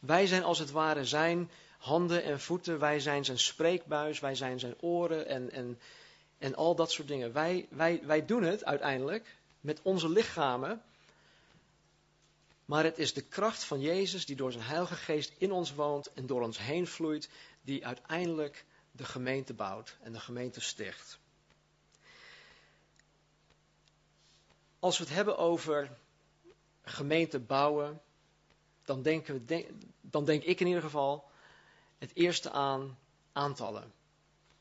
Wij 0.00 0.26
zijn 0.26 0.42
als 0.42 0.58
het 0.58 0.70
ware 0.70 1.04
zijn 1.04 1.50
handen 1.78 2.22
en 2.22 2.40
voeten, 2.40 2.78
wij 2.78 3.00
zijn 3.00 3.24
zijn 3.24 3.38
spreekbuis, 3.38 4.20
wij 4.20 4.34
zijn 4.34 4.58
zijn 4.58 4.74
oren 4.80 5.26
en, 5.26 5.50
en, 5.50 5.78
en 6.38 6.54
al 6.54 6.74
dat 6.74 6.90
soort 6.90 7.08
dingen. 7.08 7.32
Wij, 7.32 7.66
wij, 7.70 8.00
wij 8.04 8.26
doen 8.26 8.42
het 8.42 8.64
uiteindelijk 8.64 9.36
met 9.60 9.80
onze 9.82 10.08
lichamen, 10.08 10.82
maar 12.64 12.84
het 12.84 12.98
is 12.98 13.12
de 13.12 13.22
kracht 13.22 13.64
van 13.64 13.80
Jezus 13.80 14.26
die 14.26 14.36
door 14.36 14.52
zijn 14.52 14.64
Heilige 14.64 14.94
Geest 14.94 15.32
in 15.38 15.52
ons 15.52 15.74
woont 15.74 16.12
en 16.12 16.26
door 16.26 16.42
ons 16.42 16.58
heen 16.58 16.86
vloeit, 16.86 17.28
die 17.62 17.86
uiteindelijk 17.86 18.64
de 18.90 19.04
gemeente 19.04 19.54
bouwt 19.54 19.96
en 20.00 20.12
de 20.12 20.20
gemeente 20.20 20.60
sticht. 20.60 21.18
Als 24.78 24.98
we 24.98 25.04
het 25.04 25.14
hebben 25.14 25.38
over 25.38 25.96
gemeente 26.82 27.38
bouwen, 27.40 28.00
dan, 28.84 29.02
denken 29.02 29.44
we, 29.46 29.66
dan 30.00 30.24
denk 30.24 30.42
ik 30.42 30.60
in 30.60 30.66
ieder 30.66 30.82
geval 30.82 31.30
het 31.98 32.10
eerste 32.14 32.50
aan 32.50 32.98
aantallen. 33.32 33.92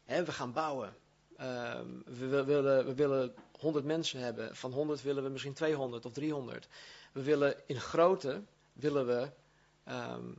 we 0.05 0.31
gaan 0.31 0.53
bouwen. 0.53 0.95
Ehm, 1.37 1.87
we, 2.05 2.43
willen, 2.43 2.85
we 2.85 2.93
willen 2.93 3.33
100 3.59 3.85
mensen 3.85 4.19
hebben. 4.19 4.55
Van 4.55 4.71
100 4.71 5.01
willen 5.01 5.23
we 5.23 5.29
misschien 5.29 5.53
200 5.53 6.05
of 6.05 6.13
300. 6.13 6.67
We 7.11 7.23
willen 7.23 7.67
in 7.67 7.79
grootte 7.79 8.43
willen 8.73 9.05
we, 9.05 9.31
ehm, 9.83 10.33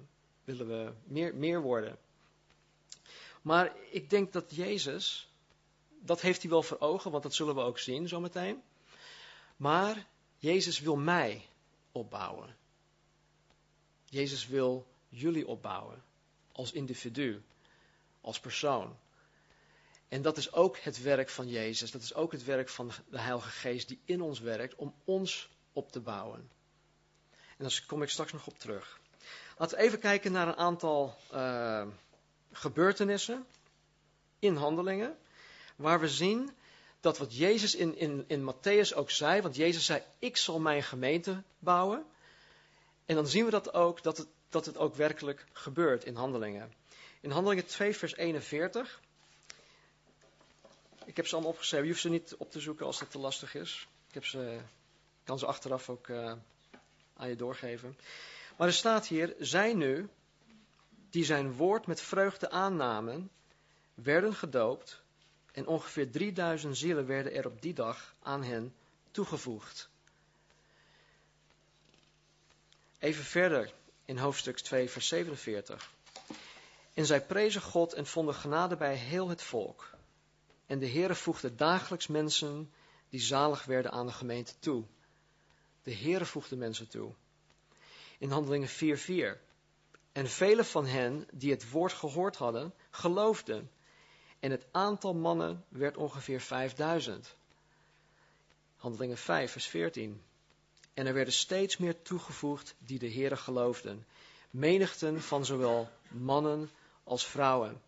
willen 0.44 0.66
we 0.66 0.92
meer, 1.04 1.34
meer 1.34 1.60
worden. 1.60 1.98
Maar 3.42 3.76
ik 3.90 4.10
denk 4.10 4.32
dat 4.32 4.54
Jezus, 4.54 5.32
dat 6.00 6.20
heeft 6.20 6.42
hij 6.42 6.50
wel 6.50 6.62
voor 6.62 6.80
ogen, 6.80 7.10
want 7.10 7.22
dat 7.22 7.34
zullen 7.34 7.54
we 7.54 7.60
ook 7.60 7.78
zien 7.78 8.08
zometeen. 8.08 8.62
Maar 9.56 10.06
Jezus 10.38 10.80
wil 10.80 10.96
mij 10.96 11.46
opbouwen. 11.92 12.56
Jezus 14.04 14.46
wil 14.46 14.86
jullie 15.08 15.46
opbouwen. 15.46 16.02
Als 16.52 16.72
individu. 16.72 17.42
Als 18.20 18.40
persoon. 18.40 18.96
En 20.08 20.22
dat 20.22 20.36
is 20.36 20.52
ook 20.52 20.78
het 20.78 21.02
werk 21.02 21.28
van 21.28 21.48
Jezus. 21.48 21.90
Dat 21.90 22.02
is 22.02 22.14
ook 22.14 22.32
het 22.32 22.44
werk 22.44 22.68
van 22.68 22.90
de 23.10 23.18
Heilige 23.18 23.48
Geest 23.48 23.88
die 23.88 24.00
in 24.04 24.20
ons 24.20 24.40
werkt 24.40 24.74
om 24.74 24.94
ons 25.04 25.48
op 25.72 25.92
te 25.92 26.00
bouwen. 26.00 26.50
En 27.58 27.64
daar 27.64 27.82
kom 27.86 28.02
ik 28.02 28.08
straks 28.08 28.32
nog 28.32 28.46
op 28.46 28.58
terug. 28.58 29.00
Laten 29.58 29.76
we 29.76 29.84
even 29.84 29.98
kijken 29.98 30.32
naar 30.32 30.48
een 30.48 30.56
aantal 30.56 31.16
uh, 31.32 31.86
gebeurtenissen 32.52 33.46
in 34.38 34.56
handelingen. 34.56 35.18
Waar 35.76 36.00
we 36.00 36.08
zien 36.08 36.50
dat 37.00 37.18
wat 37.18 37.36
Jezus 37.36 37.74
in, 37.74 37.96
in, 37.96 38.24
in 38.26 38.52
Matthäus 38.52 38.94
ook 38.94 39.10
zei, 39.10 39.40
want 39.42 39.56
Jezus 39.56 39.84
zei, 39.84 40.02
ik 40.18 40.36
zal 40.36 40.60
mijn 40.60 40.82
gemeente 40.82 41.42
bouwen. 41.58 42.04
En 43.06 43.14
dan 43.14 43.26
zien 43.26 43.44
we 43.44 43.50
dat 43.50 43.74
ook, 43.74 44.02
dat 44.02 44.16
het, 44.16 44.26
dat 44.48 44.66
het 44.66 44.76
ook 44.76 44.94
werkelijk 44.94 45.44
gebeurt 45.52 46.04
in 46.04 46.14
handelingen. 46.14 46.72
In 47.20 47.30
handelingen 47.30 47.66
2 47.66 47.96
vers 47.96 48.16
41. 48.16 49.00
Ik 51.04 51.16
heb 51.16 51.26
ze 51.26 51.34
allemaal 51.34 51.52
opgeschreven, 51.52 51.86
je 51.86 51.92
hoeft 51.92 52.02
ze 52.02 52.10
niet 52.10 52.34
op 52.38 52.50
te 52.50 52.60
zoeken 52.60 52.86
als 52.86 52.98
dat 52.98 53.10
te 53.10 53.18
lastig 53.18 53.54
is. 53.54 53.88
Ik 54.08 54.14
heb 54.14 54.24
ze, 54.24 54.58
kan 55.24 55.38
ze 55.38 55.46
achteraf 55.46 55.88
ook 55.88 56.08
uh, 56.08 56.32
aan 57.16 57.28
je 57.28 57.36
doorgeven. 57.36 57.96
Maar 58.56 58.66
er 58.66 58.74
staat 58.74 59.06
hier, 59.06 59.34
zij 59.38 59.74
nu, 59.74 60.08
die 61.10 61.24
zijn 61.24 61.52
woord 61.52 61.86
met 61.86 62.00
vreugde 62.00 62.50
aannamen, 62.50 63.30
werden 63.94 64.34
gedoopt 64.34 65.02
en 65.52 65.66
ongeveer 65.66 66.10
3000 66.10 66.76
zielen 66.76 67.06
werden 67.06 67.34
er 67.34 67.46
op 67.46 67.62
die 67.62 67.74
dag 67.74 68.14
aan 68.22 68.42
hen 68.42 68.74
toegevoegd. 69.10 69.90
Even 72.98 73.24
verder 73.24 73.72
in 74.04 74.18
hoofdstuk 74.18 74.58
2, 74.58 74.90
vers 74.90 75.08
47. 75.08 75.92
En 76.94 77.06
zij 77.06 77.26
prezen 77.26 77.62
God 77.62 77.92
en 77.92 78.06
vonden 78.06 78.34
genade 78.34 78.76
bij 78.76 78.94
heel 78.94 79.28
het 79.28 79.42
volk. 79.42 79.90
En 80.66 80.78
de 80.78 80.88
Heere 80.88 81.14
voegde 81.14 81.54
dagelijks 81.54 82.06
mensen 82.06 82.72
die 83.08 83.20
zalig 83.20 83.64
werden 83.64 83.92
aan 83.92 84.06
de 84.06 84.12
gemeente 84.12 84.58
toe. 84.58 84.84
De 85.82 85.94
Heere 85.94 86.24
voegde 86.24 86.56
mensen 86.56 86.88
toe. 86.88 87.14
In 88.18 88.30
handelingen 88.30 88.68
4:4. 88.68 89.40
En 90.12 90.28
vele 90.28 90.64
van 90.64 90.86
hen 90.86 91.26
die 91.32 91.50
het 91.50 91.70
woord 91.70 91.92
gehoord 91.92 92.36
hadden, 92.36 92.74
geloofden 92.90 93.70
en 94.42 94.50
het 94.50 94.66
aantal 94.70 95.14
mannen 95.14 95.64
werd 95.68 95.96
ongeveer 95.96 96.40
5000. 96.40 97.36
Handelingen 98.76 99.16
5, 99.16 99.52
vers 99.52 99.66
14. 99.66 100.22
En 100.94 101.06
er 101.06 101.14
werden 101.14 101.34
steeds 101.34 101.76
meer 101.76 102.02
toegevoegd 102.02 102.74
die 102.78 102.98
de 102.98 103.12
Heere 103.12 103.36
geloofden. 103.36 104.06
Menigten 104.50 105.22
van 105.22 105.44
zowel 105.44 105.90
mannen 106.08 106.70
als 107.04 107.26
vrouwen. 107.26 107.82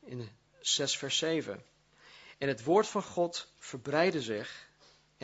In 0.00 0.28
6 0.60 0.96
vers 0.96 1.18
7. 1.18 1.64
En 2.38 2.48
het 2.48 2.64
woord 2.64 2.86
van 2.86 3.02
God 3.02 3.48
verbreidde 3.58 4.22
zich 4.22 4.68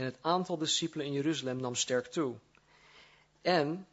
en 0.00 0.07
het 0.07 0.19
aantal 0.21 0.59
discipelen 0.59 1.07
in 1.07 1.12
Jeruzalem 1.12 1.61
nam 1.61 1.75
sterk 1.75 2.07
toe. 2.07 2.38
En 3.42 3.87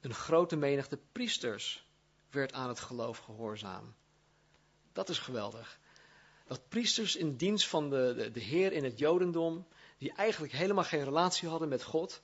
een 0.00 0.14
grote 0.14 0.56
menigte 0.56 0.98
priesters 1.12 1.86
werd 2.30 2.52
aan 2.52 2.68
het 2.68 2.80
geloof 2.80 3.18
gehoorzaam. 3.18 3.94
Dat 4.92 5.08
is 5.08 5.18
geweldig. 5.18 5.78
Dat 6.46 6.68
priesters 6.68 7.16
in 7.16 7.36
dienst 7.36 7.68
van 7.68 7.90
de, 7.90 8.14
de, 8.16 8.30
de 8.30 8.40
Heer 8.40 8.72
in 8.72 8.84
het 8.84 8.98
Jodendom, 8.98 9.66
die 9.98 10.12
eigenlijk 10.12 10.52
helemaal 10.52 10.84
geen 10.84 11.04
relatie 11.04 11.48
hadden 11.48 11.68
met 11.68 11.82
God, 11.82 12.22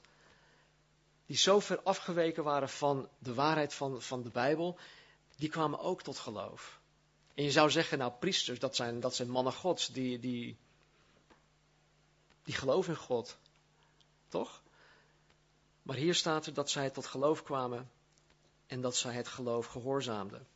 die 1.27 1.37
zo 1.37 1.61
ver 1.61 1.81
afgeweken 1.83 2.45
waren 2.45 2.69
van 2.69 3.09
de 3.19 3.35
waarheid 3.35 3.75
van, 3.75 4.03
van 4.03 4.23
de 4.23 4.31
Bijbel, 4.31 4.79
die 5.37 5.49
kwamen 5.49 5.79
ook 5.79 6.03
tot 6.03 6.19
geloof. 6.19 6.81
En 7.35 7.45
je 7.45 7.51
zou 7.51 7.71
zeggen, 7.71 7.99
nou, 7.99 8.13
priesters, 8.19 8.59
dat 8.59 8.77
zijn, 8.77 9.01
dat 9.01 9.15
zijn 9.15 9.31
mannen 9.31 9.53
gods, 9.53 9.87
die, 9.87 10.19
die, 10.19 10.57
die 12.43 12.55
geloven 12.55 12.93
in 12.93 12.99
God. 12.99 13.37
Toch? 14.29 14.63
Maar 15.83 15.97
hier 15.97 16.15
staat 16.15 16.47
er 16.47 16.55
dat 16.55 16.71
zij 16.71 16.91
tot 16.91 17.07
geloof 17.07 17.43
kwamen 17.43 17.91
en 18.67 18.81
dat 18.81 18.97
zij 18.97 19.13
het 19.13 19.29
geloof 19.29 19.67
gehoorzaamden. 19.67 20.47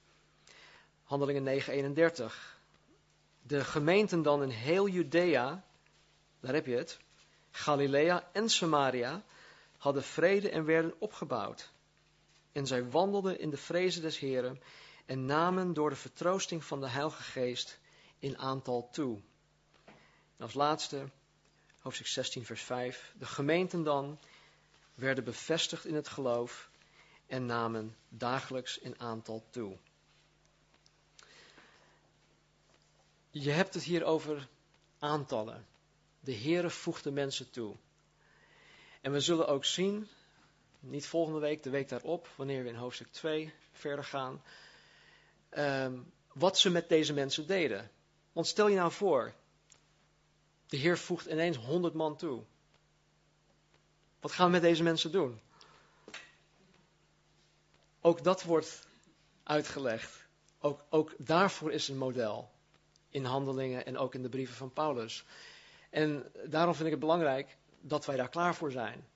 Handelingen 1.04 1.44
9:31. 1.44 2.58
De 3.42 3.64
gemeenten 3.64 4.22
dan 4.22 4.42
in 4.42 4.48
heel 4.48 4.88
Judea, 4.88 5.64
daar 6.40 6.54
heb 6.54 6.66
je 6.66 6.76
het, 6.76 6.98
Galilea 7.50 8.28
en 8.32 8.48
Samaria, 8.48 9.22
hadden 9.78 10.02
vrede 10.02 10.50
en 10.50 10.64
werden 10.64 10.94
opgebouwd. 10.98 11.70
En 12.52 12.66
zij 12.66 12.90
wandelden 12.90 13.38
in 13.38 13.50
de 13.50 13.56
vrezen 13.56 14.02
des 14.02 14.18
Heren 14.18 14.62
en 15.06 15.26
namen 15.26 15.72
door 15.72 15.90
de 15.90 15.96
vertroosting 15.96 16.64
van 16.64 16.80
de 16.80 16.88
Heilige 16.88 17.22
Geest 17.22 17.78
in 18.18 18.38
aantal 18.38 18.88
toe. 18.92 19.20
En 20.36 20.42
als 20.42 20.54
laatste, 20.54 21.08
hoofdstuk 21.86 22.06
16, 22.06 22.44
vers 22.44 22.62
5. 22.62 23.14
De 23.18 23.26
gemeenten 23.26 23.82
dan 23.82 24.18
werden 24.94 25.24
bevestigd 25.24 25.84
in 25.84 25.94
het 25.94 26.08
geloof 26.08 26.70
en 27.26 27.46
namen 27.46 27.96
dagelijks 28.08 28.78
in 28.78 29.00
aantal 29.00 29.46
toe. 29.50 29.76
Je 33.30 33.50
hebt 33.50 33.74
het 33.74 33.82
hier 33.82 34.04
over 34.04 34.48
aantallen. 34.98 35.66
De 36.20 36.34
Heere 36.34 36.70
voegt 36.70 37.04
de 37.04 37.10
mensen 37.10 37.50
toe. 37.50 37.76
En 39.00 39.12
we 39.12 39.20
zullen 39.20 39.48
ook 39.48 39.64
zien, 39.64 40.08
niet 40.80 41.06
volgende 41.06 41.40
week, 41.40 41.62
de 41.62 41.70
week 41.70 41.88
daarop, 41.88 42.28
wanneer 42.36 42.62
we 42.62 42.68
in 42.68 42.74
hoofdstuk 42.74 43.12
2 43.12 43.52
verder 43.72 44.04
gaan, 44.04 44.42
um, 45.50 46.12
wat 46.32 46.58
ze 46.58 46.70
met 46.70 46.88
deze 46.88 47.12
mensen 47.12 47.46
deden. 47.46 47.90
Want 48.32 48.46
stel 48.46 48.68
je 48.68 48.76
nou 48.76 48.92
voor, 48.92 49.34
de 50.66 50.76
Heer 50.76 50.98
voegt 50.98 51.26
ineens 51.26 51.56
100 51.56 51.94
man 51.94 52.16
toe. 52.16 52.44
Wat 54.20 54.32
gaan 54.32 54.46
we 54.46 54.52
met 54.52 54.62
deze 54.62 54.82
mensen 54.82 55.12
doen? 55.12 55.40
Ook 58.00 58.24
dat 58.24 58.42
wordt 58.42 58.86
uitgelegd. 59.42 60.26
Ook, 60.58 60.84
ook 60.90 61.14
daarvoor 61.18 61.72
is 61.72 61.88
een 61.88 61.98
model 61.98 62.50
in 63.08 63.24
handelingen 63.24 63.86
en 63.86 63.98
ook 63.98 64.14
in 64.14 64.22
de 64.22 64.28
brieven 64.28 64.56
van 64.56 64.72
Paulus. 64.72 65.24
En 65.90 66.32
daarom 66.44 66.74
vind 66.74 66.84
ik 66.84 66.90
het 66.90 67.00
belangrijk 67.00 67.56
dat 67.80 68.06
wij 68.06 68.16
daar 68.16 68.28
klaar 68.28 68.54
voor 68.54 68.70
zijn. 68.70 69.06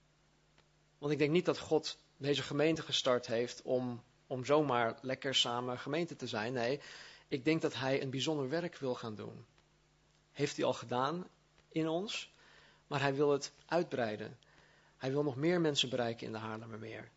Want 0.98 1.12
ik 1.12 1.18
denk 1.18 1.30
niet 1.30 1.44
dat 1.44 1.58
God 1.58 1.98
deze 2.16 2.42
gemeente 2.42 2.82
gestart 2.82 3.26
heeft 3.26 3.62
om, 3.62 4.02
om 4.26 4.44
zomaar 4.44 4.98
lekker 5.02 5.34
samen 5.34 5.78
gemeente 5.78 6.16
te 6.16 6.26
zijn. 6.26 6.52
Nee, 6.52 6.80
ik 7.28 7.44
denk 7.44 7.62
dat 7.62 7.74
hij 7.74 8.02
een 8.02 8.10
bijzonder 8.10 8.48
werk 8.48 8.76
wil 8.76 8.94
gaan 8.94 9.14
doen. 9.14 9.46
Heeft 10.32 10.56
hij 10.56 10.64
al 10.64 10.72
gedaan 10.72 11.26
in 11.72 11.88
ons, 11.88 12.32
maar 12.86 13.00
hij 13.00 13.14
wil 13.14 13.30
het 13.30 13.52
uitbreiden. 13.66 14.38
Hij 14.96 15.10
wil 15.10 15.22
nog 15.22 15.36
meer 15.36 15.60
mensen 15.60 15.88
bereiken 15.88 16.26
in 16.26 16.32
de 16.32 16.38
Haarlemmermeer. 16.38 17.10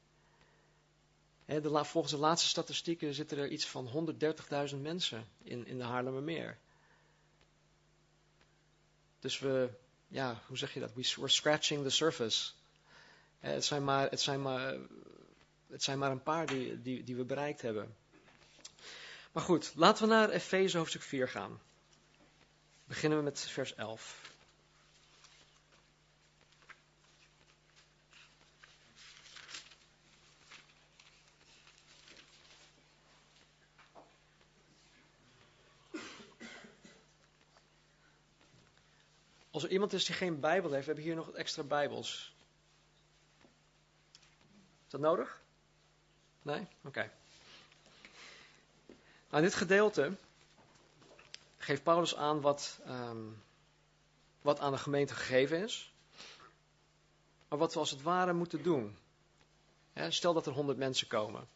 De, 1.46 1.84
volgens 1.86 2.13
de 2.13 2.20
laatste 2.20 2.48
statistieken 2.48 3.13
zitten 3.13 3.38
er 3.38 3.48
iets 3.48 3.68
van 3.68 4.13
130.000 4.72 4.78
mensen 4.82 5.28
in, 5.44 5.68
in 5.68 5.78
de 5.78 5.84
Haarlemmermeer. 5.84 6.58
Dus 9.20 9.39
we, 9.39 9.70
ja, 10.08 10.42
hoe 10.48 10.58
zeg 10.58 10.74
je 10.74 10.80
dat? 10.80 10.94
We're 10.94 11.28
scratching 11.28 11.84
the 11.84 11.89
surface. 11.89 12.52
Het 13.39 13.66
zijn 13.66 13.84
maar, 13.84 14.10
het 14.10 14.22
zijn 14.22 14.42
maar, 14.42 14.76
het 15.68 15.84
zijn 15.84 16.00
maar 16.00 16.12
een 16.12 16.24
paar 16.24 16.46
die, 16.46 16.82
die, 16.82 17.04
die 17.04 17.16
we 17.16 17.24
bereikt 17.24 17.62
hebben. 17.62 17.96
Maar 19.32 19.44
goed, 19.44 19.72
laten 19.76 20.08
we 20.08 20.13
naar 20.13 20.30
Efeze 20.30 20.78
hoofdstuk 20.78 21.02
4 21.02 21.30
gaan. 21.30 21.62
Beginnen 22.86 23.18
we 23.18 23.24
met 23.24 23.39
vers 23.39 23.76
11. 23.76 24.33
Als 39.54 39.63
er 39.63 39.70
iemand 39.70 39.94
is 39.94 40.06
die 40.06 40.16
geen 40.16 40.39
Bijbel 40.39 40.72
heeft, 40.72 40.86
we 40.86 40.94
hebben 40.94 41.04
hier 41.04 41.16
nog 41.16 41.32
extra 41.32 41.63
Bijbels. 41.63 42.34
Is 44.86 44.89
dat 44.89 45.02
nodig? 45.02 45.42
Nee? 46.42 46.68
Oké. 46.84 47.12
Nou, 49.30 49.44
in 49.44 49.50
dit 49.50 49.56
gedeelte 49.56 50.16
geeft 51.58 51.84
Paulus 51.84 52.16
aan 52.16 52.42
wat, 52.42 52.80
um, 52.88 53.44
wat 54.42 54.60
aan 54.60 54.72
de 54.72 54.78
gemeente 54.78 55.16
gegeven 55.16 55.63
is. 55.63 55.94
Maar 57.48 57.60
wat 57.60 57.74
we 57.74 57.80
als 57.80 57.92
het 57.92 58.02
ware 58.02 58.34
moeten 58.34 58.63
doen. 58.63 58.98
stel 60.10 60.34
dat 60.34 60.46
er 60.46 60.54
honderd 60.54 60.78
mensen 60.78 61.08
komen. 61.08 61.48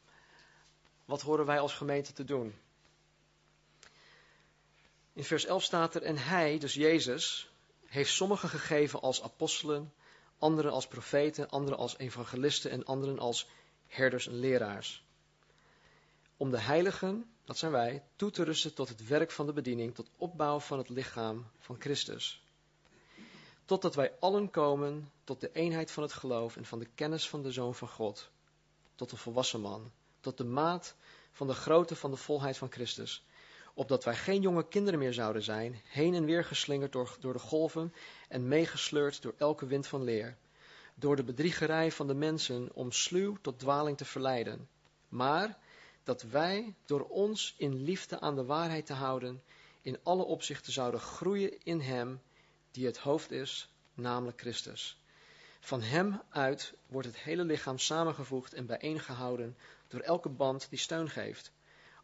Wat 1.05 1.21
horen 1.21 1.45
wij 1.45 1.59
als 1.59 1.73
gemeente 1.73 2.13
te 2.13 2.23
doen? 2.23 2.59
In 5.13 5.23
vers 5.23 5.45
11 5.45 5.63
staat 5.63 5.95
er: 5.95 6.03
En 6.03 6.17
hij, 6.17 6.57
dus 6.57 6.73
Jezus, 6.73 7.49
heeft 7.87 8.11
sommigen 8.11 8.49
gegeven 8.49 9.01
als 9.01 9.23
apostelen, 9.23 9.93
anderen 10.39 10.71
als 10.71 10.87
profeten, 10.87 11.49
anderen 11.49 11.79
als 11.79 11.97
evangelisten 11.97 12.71
en 12.71 12.85
anderen 12.85 13.19
als 13.19 13.47
herders 13.87 14.27
en 14.27 14.39
leraars. 14.39 15.05
Om 16.37 16.51
de 16.51 16.59
heiligen, 16.59 17.31
dat 17.45 17.57
zijn 17.57 17.71
wij, 17.71 18.03
toe 18.15 18.31
te 18.31 18.43
rusten 18.43 18.73
tot 18.73 18.89
het 18.89 19.07
werk 19.07 19.31
van 19.31 19.45
de 19.45 19.53
bediening, 19.53 19.95
tot 19.95 20.09
opbouw 20.17 20.59
van 20.59 20.77
het 20.77 20.89
lichaam 20.89 21.47
van 21.59 21.75
Christus. 21.79 22.41
Totdat 23.65 23.95
wij 23.95 24.15
allen 24.19 24.49
komen 24.49 25.11
tot 25.23 25.41
de 25.41 25.51
eenheid 25.51 25.91
van 25.91 26.03
het 26.03 26.13
geloof 26.13 26.57
en 26.57 26.65
van 26.65 26.79
de 26.79 26.87
kennis 26.95 27.29
van 27.29 27.41
de 27.41 27.51
Zoon 27.51 27.75
van 27.75 27.87
God, 27.87 28.29
tot 28.95 29.09
de 29.09 29.17
volwassen 29.17 29.61
man, 29.61 29.91
tot 30.19 30.37
de 30.37 30.43
maat 30.43 30.95
van 31.31 31.47
de 31.47 31.53
grootte 31.53 31.95
van 31.95 32.11
de 32.11 32.17
volheid 32.17 32.57
van 32.57 32.71
Christus, 32.71 33.23
opdat 33.77 34.03
wij 34.03 34.15
geen 34.15 34.41
jonge 34.41 34.67
kinderen 34.67 34.99
meer 34.99 35.13
zouden 35.13 35.43
zijn, 35.43 35.81
heen 35.83 36.13
en 36.13 36.25
weer 36.25 36.43
geslingerd 36.43 36.91
door, 36.91 37.33
de 37.33 37.39
golven 37.39 37.93
en 38.29 38.47
meegesleurd 38.47 39.21
door 39.21 39.33
elke 39.37 39.65
wind 39.65 39.87
van 39.87 40.03
leer, 40.03 40.37
door 40.95 41.15
de 41.15 41.23
bedriegerij 41.23 41.91
van 41.91 42.07
de 42.07 42.13
mensen 42.13 42.69
om 42.73 42.91
sluw 42.91 43.37
tot 43.41 43.59
dwaling 43.59 43.97
te 43.97 44.05
verleiden, 44.05 44.67
maar 45.09 45.57
dat 46.03 46.21
wij 46.21 46.73
door 46.85 47.07
ons 47.07 47.55
in 47.57 47.83
liefde 47.83 48.19
aan 48.19 48.35
de 48.35 48.45
waarheid 48.45 48.85
te 48.85 48.93
houden, 48.93 49.43
in 49.81 49.99
alle 50.03 50.23
opzichten 50.23 50.73
zouden 50.73 50.99
groeien 50.99 51.63
in 51.63 51.79
Hem 51.79 52.21
die 52.71 52.85
het 52.85 52.97
hoofd 52.97 53.31
is, 53.31 53.69
namelijk 53.93 54.39
Christus. 54.39 55.01
Van 55.59 55.81
Hem 55.81 56.21
uit 56.29 56.73
wordt 56.87 57.07
het 57.07 57.17
hele 57.17 57.43
lichaam 57.43 57.77
samengevoegd 57.77 58.53
en 58.53 58.65
bijeengehouden 58.65 59.57
door 59.87 60.01
elke 60.01 60.29
band 60.29 60.69
die 60.69 60.79
steun 60.79 61.09
geeft, 61.09 61.51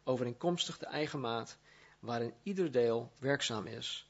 overeenkomstig 0.04 0.78
de 0.78 0.86
eigen 0.86 1.20
maat 1.20 1.58
waarin 2.04 2.34
ieder 2.42 2.70
deel 2.70 3.12
werkzaam 3.18 3.66
is. 3.66 4.08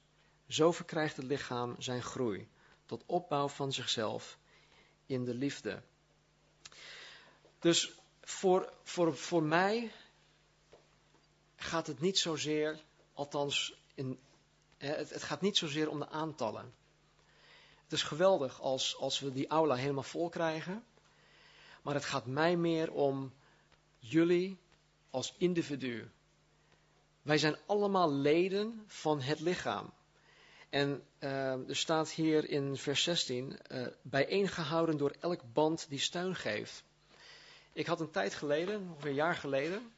Zo 0.49 0.73
verkrijgt 0.73 1.17
het 1.17 1.27
lichaam 1.27 1.75
zijn 1.79 2.03
groei 2.03 2.49
tot 2.87 3.03
opbouw 3.07 3.49
van 3.49 3.73
zichzelf 3.73 4.39
in 5.07 5.25
de 5.25 5.35
liefde. 5.35 5.83
Dus 7.59 7.93
voor, 8.21 8.73
voor, 8.83 9.17
voor 9.17 9.43
mij 9.43 9.93
gaat 11.57 11.87
het 11.87 12.01
niet 12.01 12.19
zozeer, 12.19 12.81
althans, 13.13 13.79
in, 13.95 14.19
het, 14.79 15.11
het 15.11 15.23
gaat 15.23 15.41
niet 15.41 15.57
zozeer 15.57 15.89
om 15.89 15.99
de 15.99 16.09
aantallen. 16.09 16.75
Het 17.83 17.93
is 17.93 18.03
geweldig 18.03 18.61
als, 18.61 18.97
als 18.97 19.21
we 19.21 19.33
die 19.33 19.49
aula 19.49 19.75
helemaal 19.75 20.03
vol 20.03 20.29
krijgen. 20.29 20.85
Maar 21.83 21.95
het 21.95 22.05
gaat 22.05 22.27
mij 22.27 22.57
meer 22.57 22.93
om 22.93 23.33
jullie 23.99 24.59
als 25.11 25.35
individu. 25.39 26.11
Wij 27.25 27.39
zijn 27.39 27.57
allemaal 27.67 28.13
leden 28.13 28.85
van 28.87 29.21
het 29.21 29.41
lichaam. 29.41 29.93
En 30.71 31.03
uh, 31.21 31.69
er 31.69 31.77
staat 31.77 32.11
hier 32.11 32.49
in 32.49 32.77
vers 32.77 33.03
16, 33.03 33.59
uh, 33.69 33.87
bijeengehouden 34.03 34.97
door 34.97 35.15
elk 35.21 35.41
band 35.53 35.87
die 35.89 35.99
steun 35.99 36.35
geeft. 36.35 36.85
Ik 37.73 37.87
had 37.87 38.01
een 38.01 38.11
tijd 38.11 38.35
geleden, 38.35 38.81
ongeveer 38.81 39.09
een 39.09 39.15
jaar 39.15 39.35
geleden, 39.35 39.93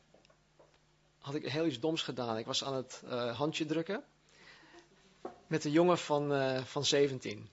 had 1.18 1.34
ik 1.34 1.48
heel 1.48 1.66
iets 1.66 1.80
doms 1.80 2.02
gedaan. 2.02 2.38
Ik 2.38 2.46
was 2.46 2.64
aan 2.64 2.74
het 2.74 3.02
uh, 3.04 3.36
handje 3.36 3.66
drukken 3.66 4.04
met 5.46 5.64
een 5.64 5.70
jongen 5.70 5.98
van, 5.98 6.32
van 6.64 6.84
17. 6.84 7.48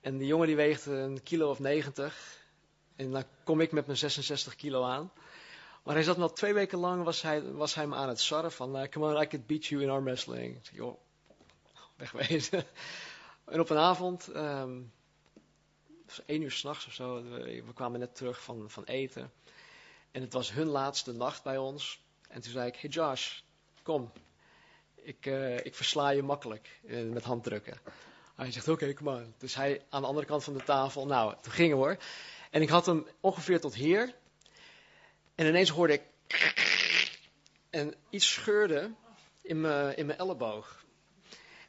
En 0.00 0.18
die 0.18 0.26
jongen 0.26 0.46
die 0.46 0.56
weegt 0.56 0.86
een 0.86 1.22
kilo 1.22 1.50
of 1.50 1.58
90. 1.58 2.42
En 2.96 3.10
dan 3.10 3.24
kom 3.44 3.60
ik 3.60 3.72
met 3.72 3.86
mijn 3.86 3.98
66 3.98 4.54
kilo 4.54 4.84
aan. 4.84 5.12
Maar 5.88 5.96
hij 5.96 6.06
zat 6.06 6.16
nog 6.16 6.32
twee 6.32 6.54
weken 6.54 6.78
lang, 6.78 7.04
was 7.04 7.22
hij, 7.22 7.52
was 7.52 7.74
hij 7.74 7.86
me 7.86 7.94
aan 7.94 8.08
het 8.08 8.20
sarren 8.20 8.52
van, 8.52 8.82
uh, 8.82 8.88
come 8.88 9.14
on, 9.14 9.22
I 9.22 9.26
could 9.26 9.46
beat 9.46 9.66
you 9.66 9.82
in 9.82 9.90
arm 9.90 10.04
wrestling. 10.04 10.56
Ik 10.56 10.64
zei, 10.64 10.76
joh, 10.76 10.98
wegwezen. 11.96 12.64
en 13.52 13.60
op 13.60 13.70
een 13.70 13.76
avond, 13.76 14.28
um, 14.36 14.92
was 16.06 16.24
één 16.26 16.42
uur 16.42 16.50
s'nachts 16.50 16.86
of 16.86 16.92
zo, 16.92 17.22
we, 17.22 17.62
kwamen 17.74 18.00
net 18.00 18.16
terug 18.16 18.42
van, 18.42 18.70
van 18.70 18.84
eten. 18.84 19.32
En 20.10 20.20
het 20.20 20.32
was 20.32 20.52
hun 20.52 20.66
laatste 20.66 21.12
nacht 21.12 21.42
bij 21.42 21.56
ons. 21.56 22.02
En 22.28 22.40
toen 22.40 22.52
zei 22.52 22.66
ik, 22.66 22.76
hey 22.76 22.90
Josh, 22.90 23.40
kom, 23.82 24.12
ik, 24.94 25.26
uh, 25.26 25.56
ik 25.56 25.74
versla 25.74 26.08
je 26.08 26.22
makkelijk 26.22 26.80
uh, 26.84 27.12
met 27.12 27.24
handdrukken. 27.24 27.80
Hij 28.34 28.52
zegt, 28.52 28.68
oké, 28.68 28.92
kom 28.92 29.04
maar. 29.04 29.24
Dus 29.38 29.54
hij 29.54 29.82
aan 29.88 30.00
de 30.00 30.08
andere 30.08 30.26
kant 30.26 30.44
van 30.44 30.54
de 30.54 30.64
tafel, 30.64 31.06
nou, 31.06 31.34
toen 31.40 31.52
gingen 31.52 31.76
we 31.76 31.82
hoor. 31.82 31.96
En 32.50 32.62
ik 32.62 32.68
had 32.68 32.86
hem 32.86 33.06
ongeveer 33.20 33.60
tot 33.60 33.74
hier. 33.74 34.14
En 35.38 35.46
ineens 35.46 35.70
hoorde 35.70 35.92
ik. 35.92 36.02
En 37.70 37.94
iets 38.10 38.32
scheurde 38.32 38.90
in 39.42 39.60
mijn, 39.60 39.96
in 39.96 40.06
mijn 40.06 40.18
elleboog. 40.18 40.84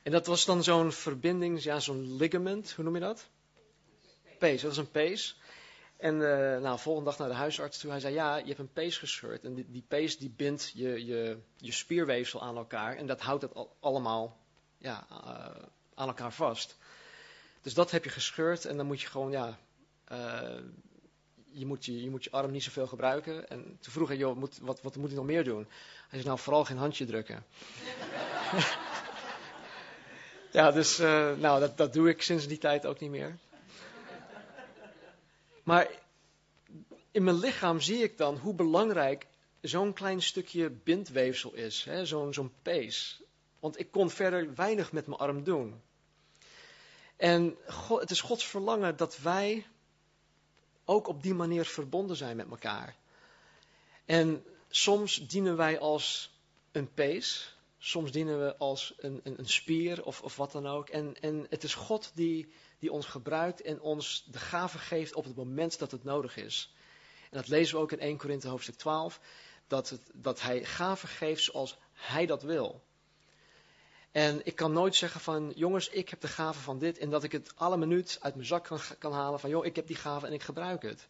En 0.04 0.12
dat 0.12 0.26
was 0.26 0.46
dan 0.46 0.64
zo'n 0.64 0.92
verbinding, 0.92 1.64
ja, 1.64 1.80
zo'n 1.80 2.16
ligament, 2.16 2.72
hoe 2.72 2.84
noem 2.84 2.94
je 2.94 3.00
dat? 3.00 3.30
Pees, 4.40 4.62
dat 4.62 4.72
is 4.72 4.78
een 4.78 4.92
pees. 4.92 5.40
En 5.98 6.16
uh, 6.16 6.60
nou, 6.60 6.80
volgende 6.80 7.10
dag 7.10 7.20
naar 7.20 7.28
de 7.28 7.34
huisarts 7.34 7.80
toe. 7.80 7.92
Hij 7.92 8.00
zei, 8.00 8.14
ja, 8.14 8.38
je 8.38 8.46
hebt 8.46 8.60
een 8.60 8.74
pees 8.74 8.98
gescheurd. 8.98 9.44
En 9.44 9.54
die, 9.56 9.86
pees 9.88 10.18
die 10.18 10.30
bindt 10.30 10.72
je, 10.76 11.06
je, 11.06 11.38
je 11.58 11.72
spierweefsel 11.72 12.42
aan 12.42 12.58
elkaar. 12.58 12.96
En 12.96 13.06
dat 13.06 13.22
houdt 13.22 13.42
het 13.42 13.54
al, 13.54 13.76
allemaal 13.80 14.40
ja, 14.78 15.08
uh, 15.12 15.64
aan 15.94 16.08
elkaar 16.08 16.34
vast. 16.34 16.78
Dus 17.62 17.74
dat 17.74 17.92
heb 17.92 18.04
je 18.04 18.10
gescheurd. 18.10 18.66
En 18.66 18.78
dan 18.78 18.86
moet 18.86 19.02
je 19.02 19.08
gewoon, 19.08 19.32
ja, 19.32 19.60
uh, 20.12 20.64
je, 21.52 21.66
moet 21.66 21.86
je, 21.86 22.04
je 22.04 22.32
arm 22.32 22.52
niet 22.52 22.64
zoveel 22.64 22.88
gebruiken. 22.88 23.50
En 23.50 23.78
toen 23.80 23.94
vroeg 23.94 24.08
hij, 24.08 24.18
joh, 24.18 24.38
moet, 24.38 24.58
wat, 24.62 24.82
wat 24.82 24.96
moet 24.96 25.10
ik 25.10 25.16
nog 25.16 25.26
meer 25.26 25.44
doen? 25.44 25.68
Hij 26.00 26.20
zei, 26.20 26.24
nou, 26.24 26.40
vooral 26.40 26.66
geen 26.66 26.78
handje 26.78 27.06
drukken. 27.06 27.46
ja, 30.52 30.72
dus 30.72 30.98
nou, 31.38 31.60
dat, 31.60 31.78
dat 31.78 31.94
doe 31.94 32.10
ik 32.10 32.22
sinds 32.22 32.48
die 32.48 32.58
tijd 32.58 32.86
ook 32.86 33.00
niet 33.00 33.10
meer. 33.10 33.38
Maar 35.64 35.88
in 37.12 37.24
mijn 37.24 37.40
lichaam 37.40 37.82
zie 37.82 38.04
ik 38.04 38.18
dan 38.18 38.38
hoe 38.38 38.54
belangrijk 38.54 39.28
zo'n 39.62 39.94
klein 39.94 40.22
stukje 40.22 40.70
bindweefsel 40.70 41.54
is, 41.54 41.88
zo'n 42.04 42.34
zo'n 42.34 42.54
pees. 42.62 43.22
Want 43.60 43.80
ik 43.80 43.92
kon 43.92 44.10
verder 44.10 44.56
weinig 44.56 44.92
met 44.92 45.08
mijn 45.08 45.20
arm 45.20 45.44
doen. 45.44 45.82
En 47.18 47.58
God, 47.68 48.02
het 48.02 48.12
is 48.12 48.22
Gods 48.22 48.48
verlangen 48.48 48.98
dat 48.98 49.18
wij 49.18 49.66
ook 50.90 51.08
op 51.08 51.24
die 51.24 51.34
manier 51.34 51.66
verbonden 51.66 52.16
zijn 52.16 52.36
met 52.36 52.50
elkaar. 52.50 52.96
En 54.06 54.44
soms 54.70 55.28
dienen 55.28 55.58
wij 55.58 55.80
als 55.80 56.32
een 56.72 56.94
pees, 56.94 57.58
soms 57.78 58.12
dienen 58.12 58.40
we 58.40 58.58
als 58.58 58.94
een, 58.98 59.20
een, 59.24 59.40
een 59.40 59.50
spier 59.50 60.04
of, 60.04 60.22
of 60.22 60.36
wat 60.36 60.52
dan 60.52 60.68
ook. 60.68 60.90
En, 60.90 61.16
en 61.22 61.46
het 61.50 61.64
is 61.64 61.74
God 61.74 62.12
die 62.16 62.50
die 62.80 62.92
ons 62.92 63.06
gebruikt 63.06 63.62
en 63.62 63.82
ons 63.82 64.26
de 64.32 64.40
gave 64.40 64.78
geeft 64.78 65.14
op 65.14 65.24
het 65.24 65.36
moment 65.36 65.80
dat 65.80 65.92
het 65.92 66.04
nodig 66.04 66.38
is. 66.38 66.74
En 67.30 67.38
dat 67.38 67.48
lezen 67.48 67.76
we 67.76 67.82
ook 67.82 67.92
in 67.92 68.00
1 68.00 68.18
Korinthe 68.18 68.48
hoofdstuk 68.48 68.76
12, 68.76 69.20
dat, 69.68 69.90
het, 69.90 70.02
dat 70.14 70.42
hij 70.42 70.66
gave 70.66 71.08
geeft 71.08 71.44
zoals 71.44 71.78
hij 71.94 72.26
dat 72.26 72.44
wil. 72.44 72.82
En 74.12 74.46
ik 74.46 74.56
kan 74.56 74.72
nooit 74.72 74.96
zeggen 74.96 75.22
van, 75.22 75.52
jongens, 75.56 75.90
ik 75.90 76.10
heb 76.10 76.22
de 76.22 76.28
gave 76.28 76.60
van 76.60 76.80
dit 76.80 76.98
en 76.98 77.10
dat 77.10 77.24
ik 77.24 77.32
het 77.32 77.52
alle 77.56 77.78
minuut 77.78 78.18
uit 78.22 78.36
mijn 78.36 78.48
zak 78.48 78.64
kan, 78.64 78.80
kan 78.98 79.14
halen 79.14 79.40
van, 79.40 79.50
joh, 79.50 79.66
ik 79.66 79.76
heb 79.76 79.88
die 79.88 79.96
gave 79.96 80.28
en 80.28 80.34
ik 80.34 80.44
gebruik 80.44 80.82
het. 80.82 81.08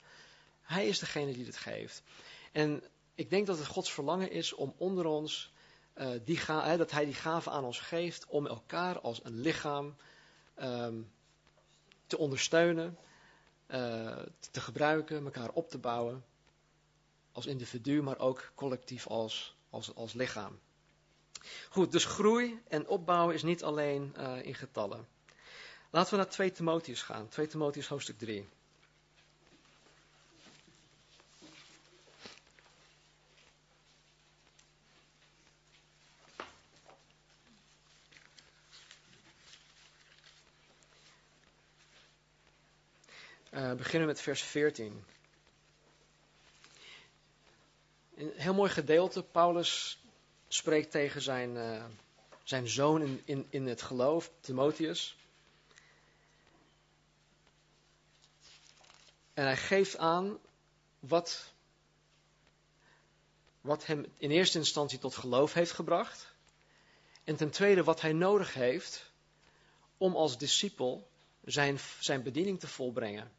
Hij 0.62 0.88
is 0.88 0.99
degene 0.99 1.33
die 1.33 1.45
het 1.45 1.57
geeft. 1.57 2.03
En 2.51 2.83
ik 3.15 3.29
denk 3.29 3.47
dat 3.47 3.57
het 3.57 3.67
Gods 3.67 3.91
verlangen 3.91 4.31
is 4.31 4.53
om 4.53 4.73
onder 4.77 5.05
ons, 5.05 5.51
uh, 5.95 6.09
die 6.25 6.38
ga, 6.38 6.77
dat 6.77 6.91
hij 6.91 7.05
die 7.05 7.13
gave 7.13 7.49
aan 7.49 7.63
ons 7.63 7.79
geeft 7.79 8.25
om 8.25 8.47
elkaar 8.47 8.99
als 8.99 9.23
een 9.23 9.39
lichaam 9.39 9.95
um, 10.62 11.12
te 12.07 12.17
ondersteunen, 12.17 12.97
uh, 13.67 14.17
te 14.51 14.59
gebruiken, 14.59 15.25
elkaar 15.25 15.49
op 15.49 15.69
te 15.69 15.77
bouwen. 15.77 16.23
Als 17.31 17.45
individu, 17.45 18.01
maar 18.01 18.19
ook 18.19 18.51
collectief 18.55 19.07
als, 19.07 19.55
als, 19.69 19.95
als 19.95 20.13
lichaam. 20.13 20.59
Goed, 21.69 21.91
dus 21.91 22.06
groei 22.06 22.62
en 22.67 22.88
opbouwen 22.88 23.36
is 23.36 23.43
niet 23.43 23.63
alleen 23.63 24.13
uh, 24.17 24.45
in 24.45 24.56
getallen. 24.56 25.08
Laten 25.89 26.12
we 26.12 26.17
naar 26.17 26.30
2 26.30 26.52
Timotheus 26.52 27.02
gaan. 27.02 27.28
2 27.28 27.47
Timotheus 27.47 27.88
hoofdstuk 27.88 28.17
3. 28.17 28.47
Uh, 43.52 43.73
beginnen 43.73 44.08
met 44.08 44.21
vers 44.21 44.41
14. 44.41 45.04
Een 48.15 48.32
heel 48.36 48.54
mooi 48.54 48.69
gedeelte. 48.69 49.23
Paulus 49.23 49.99
spreekt 50.49 50.91
tegen 50.91 51.21
zijn, 51.21 51.55
uh, 51.55 51.85
zijn 52.43 52.67
zoon 52.67 53.01
in, 53.01 53.21
in, 53.25 53.47
in 53.49 53.67
het 53.67 53.81
geloof, 53.81 54.31
Timotheus. 54.39 55.17
En 59.33 59.43
hij 59.43 59.57
geeft 59.57 59.97
aan 59.97 60.38
wat, 60.99 61.53
wat 63.62 63.85
hem 63.85 64.05
in 64.17 64.31
eerste 64.31 64.57
instantie 64.57 64.99
tot 64.99 65.15
geloof 65.15 65.53
heeft 65.53 65.71
gebracht. 65.71 66.33
En 67.23 67.35
ten 67.35 67.49
tweede 67.49 67.83
wat 67.83 68.01
hij 68.01 68.13
nodig 68.13 68.53
heeft 68.53 69.12
om 69.97 70.15
als 70.15 70.38
discipel 70.38 71.09
zijn, 71.43 71.79
zijn 71.99 72.23
bediening 72.23 72.59
te 72.59 72.67
volbrengen. 72.67 73.31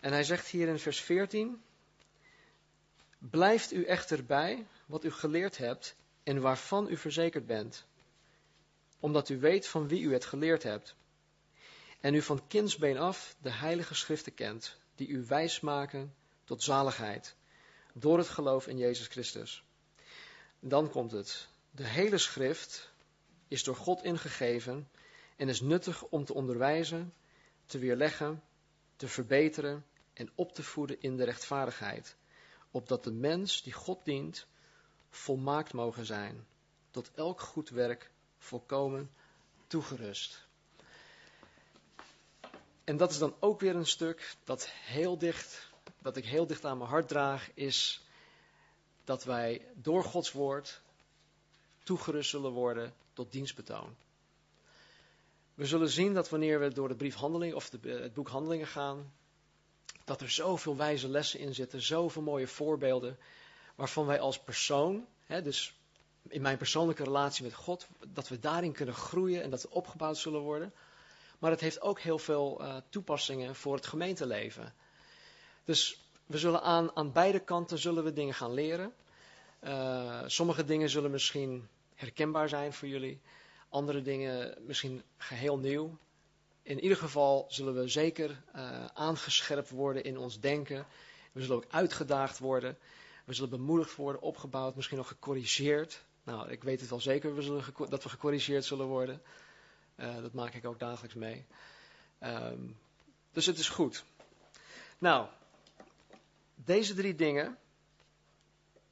En 0.00 0.12
hij 0.12 0.24
zegt 0.24 0.48
hier 0.48 0.68
in 0.68 0.78
vers 0.78 1.00
14: 1.00 1.62
Blijft 3.30 3.72
u 3.72 3.84
echter 3.84 4.24
bij 4.24 4.66
wat 4.86 5.04
u 5.04 5.10
geleerd 5.10 5.58
hebt 5.58 5.96
en 6.22 6.40
waarvan 6.40 6.88
u 6.88 6.96
verzekerd 6.96 7.46
bent, 7.46 7.86
omdat 9.00 9.28
u 9.28 9.38
weet 9.38 9.66
van 9.66 9.88
wie 9.88 10.02
u 10.02 10.12
het 10.12 10.24
geleerd 10.24 10.62
hebt, 10.62 10.94
en 12.00 12.14
u 12.14 12.22
van 12.22 12.46
kindsbeen 12.46 12.98
af 12.98 13.36
de 13.40 13.50
heilige 13.50 13.94
schriften 13.94 14.34
kent, 14.34 14.76
die 14.94 15.08
u 15.08 15.24
wijs 15.26 15.60
maken 15.60 16.14
tot 16.44 16.62
zaligheid, 16.62 17.34
door 17.94 18.18
het 18.18 18.28
geloof 18.28 18.66
in 18.66 18.78
Jezus 18.78 19.06
Christus. 19.06 19.64
Dan 20.60 20.90
komt 20.90 21.12
het. 21.12 21.48
De 21.70 21.86
hele 21.86 22.18
schrift 22.18 22.92
is 23.48 23.64
door 23.64 23.76
God 23.76 24.02
ingegeven 24.02 24.88
en 25.36 25.48
is 25.48 25.60
nuttig 25.60 26.02
om 26.02 26.24
te 26.24 26.34
onderwijzen, 26.34 27.14
te 27.66 27.78
weerleggen, 27.78 28.42
te 28.96 29.08
verbeteren 29.08 29.84
en 30.12 30.30
op 30.34 30.54
te 30.54 30.62
voeden 30.62 31.00
in 31.00 31.16
de 31.16 31.24
rechtvaardigheid, 31.24 32.16
opdat 32.72 33.04
de 33.04 33.12
mens 33.12 33.62
die 33.62 33.72
God 33.72 34.04
dient 34.04 34.46
volmaakt 35.10 35.72
mogen 35.72 36.06
zijn, 36.06 36.46
tot 36.90 37.10
elk 37.14 37.40
goed 37.40 37.68
werk 37.68 38.10
volkomen 38.38 39.10
toegerust. 39.66 40.46
En 42.84 42.96
dat 42.96 43.10
is 43.10 43.18
dan 43.18 43.34
ook 43.38 43.60
weer 43.60 43.76
een 43.76 43.86
stuk 43.86 44.36
dat 44.44 44.68
heel 44.68 45.18
dicht, 45.18 45.70
dat 45.98 46.16
ik 46.16 46.24
heel 46.24 46.46
dicht 46.46 46.64
aan 46.64 46.78
mijn 46.78 46.90
hart 46.90 47.08
draag, 47.08 47.50
is 47.54 48.02
dat 49.04 49.24
wij 49.24 49.66
door 49.74 50.04
Gods 50.04 50.32
woord 50.32 50.80
toegerust 51.82 52.30
zullen 52.30 52.52
worden 52.52 52.94
tot 53.12 53.32
dienstbetoon. 53.32 53.96
We 55.54 55.66
zullen 55.66 55.88
zien 55.88 56.14
dat 56.14 56.28
wanneer 56.28 56.60
we 56.60 56.72
door 56.72 56.88
de 56.88 56.94
brief 56.94 57.14
Handelingen 57.14 57.56
of 57.56 57.70
de, 57.70 57.88
het 57.90 58.14
boek 58.14 58.28
Handelingen 58.28 58.66
gaan, 58.66 59.12
dat 60.04 60.20
er 60.20 60.30
zoveel 60.30 60.76
wijze 60.76 61.08
lessen 61.08 61.40
in 61.40 61.54
zitten, 61.54 61.82
zoveel 61.82 62.22
mooie 62.22 62.46
voorbeelden, 62.46 63.18
waarvan 63.74 64.06
wij 64.06 64.20
als 64.20 64.38
persoon, 64.38 65.06
hè, 65.24 65.42
dus 65.42 65.74
in 66.28 66.42
mijn 66.42 66.56
persoonlijke 66.56 67.04
relatie 67.04 67.44
met 67.44 67.54
God, 67.54 67.86
dat 68.08 68.28
we 68.28 68.38
daarin 68.38 68.72
kunnen 68.72 68.94
groeien 68.94 69.42
en 69.42 69.50
dat 69.50 69.62
we 69.62 69.70
opgebouwd 69.70 70.18
zullen 70.18 70.40
worden. 70.40 70.72
Maar 71.38 71.50
het 71.50 71.60
heeft 71.60 71.80
ook 71.80 72.00
heel 72.00 72.18
veel 72.18 72.58
uh, 72.60 72.76
toepassingen 72.88 73.54
voor 73.54 73.74
het 73.74 73.86
gemeenteleven. 73.86 74.74
Dus 75.64 76.00
we 76.26 76.38
zullen 76.38 76.62
aan, 76.62 76.96
aan 76.96 77.12
beide 77.12 77.40
kanten 77.40 77.78
zullen 77.78 78.04
we 78.04 78.12
dingen 78.12 78.34
gaan 78.34 78.52
leren. 78.52 78.92
Uh, 79.60 80.22
sommige 80.26 80.64
dingen 80.64 80.90
zullen 80.90 81.10
misschien 81.10 81.68
herkenbaar 81.94 82.48
zijn 82.48 82.72
voor 82.72 82.88
jullie. 82.88 83.20
andere 83.68 84.02
dingen 84.02 84.54
misschien 84.66 85.02
geheel 85.16 85.58
nieuw. 85.58 85.98
In 86.62 86.80
ieder 86.80 86.96
geval 86.96 87.46
zullen 87.48 87.74
we 87.74 87.88
zeker 87.88 88.42
uh, 88.56 88.84
aangescherpt 88.84 89.70
worden 89.70 90.04
in 90.04 90.18
ons 90.18 90.40
denken. 90.40 90.86
We 91.32 91.40
zullen 91.40 91.56
ook 91.56 91.66
uitgedaagd 91.68 92.38
worden. 92.38 92.78
We 93.24 93.34
zullen 93.34 93.50
bemoedigd 93.50 93.96
worden, 93.96 94.22
opgebouwd, 94.22 94.76
misschien 94.76 94.96
nog 94.96 95.08
gecorrigeerd. 95.08 96.02
Nou, 96.22 96.50
ik 96.50 96.62
weet 96.62 96.80
het 96.80 96.90
wel 96.90 97.00
zeker 97.00 97.34
we 97.34 97.42
zullen 97.42 97.64
dat 97.88 98.02
we 98.02 98.08
gecorrigeerd 98.08 98.64
zullen 98.64 98.86
worden. 98.86 99.22
Uh, 99.96 100.22
dat 100.22 100.32
maak 100.32 100.54
ik 100.54 100.64
ook 100.64 100.78
dagelijks 100.78 101.14
mee. 101.14 101.46
Um, 102.20 102.76
dus 103.32 103.46
het 103.46 103.58
is 103.58 103.68
goed. 103.68 104.04
Nou, 104.98 105.28
deze 106.54 106.94
drie 106.94 107.14
dingen 107.14 107.58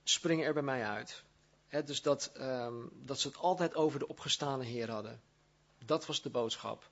springen 0.03 0.47
er 0.47 0.53
bij 0.53 0.63
mij 0.63 0.85
uit. 0.85 1.23
dus 1.85 2.03
dat, 2.03 2.33
um, 2.37 2.91
dat 2.93 3.21
ze 3.21 3.29
het 3.29 3.37
altijd 3.37 3.75
over 3.75 3.99
de 3.99 4.09
opgestane 4.09 4.65
Heer 4.65 4.91
hadden. 4.91 5.21
Dat 5.85 6.07
was 6.07 6.23
de 6.23 6.31
boodschap. 6.31 6.91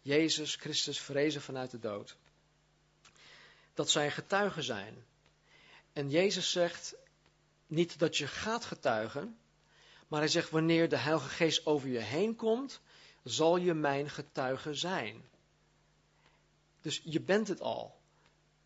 Jezus 0.00 0.54
Christus 0.54 1.00
verrezen 1.00 1.42
vanuit 1.42 1.70
de 1.70 1.78
dood. 1.78 2.16
Dat 3.74 3.90
zij 3.90 4.10
getuigen 4.10 4.62
zijn. 4.62 5.04
En 5.92 6.10
Jezus 6.10 6.50
zegt 6.50 6.94
niet 7.66 7.98
dat 7.98 8.16
je 8.16 8.26
gaat 8.26 8.64
getuigen, 8.64 9.38
maar 10.08 10.20
hij 10.20 10.28
zegt 10.28 10.50
wanneer 10.50 10.88
de 10.88 10.96
Heilige 10.96 11.28
Geest 11.28 11.66
over 11.66 11.88
je 11.88 11.98
heen 11.98 12.36
komt, 12.36 12.80
zal 13.24 13.56
je 13.56 13.74
mijn 13.74 14.10
getuige 14.10 14.74
zijn. 14.74 15.28
Dus 16.80 17.00
je 17.04 17.20
bent 17.20 17.48
het 17.48 17.60
al. 17.60 17.96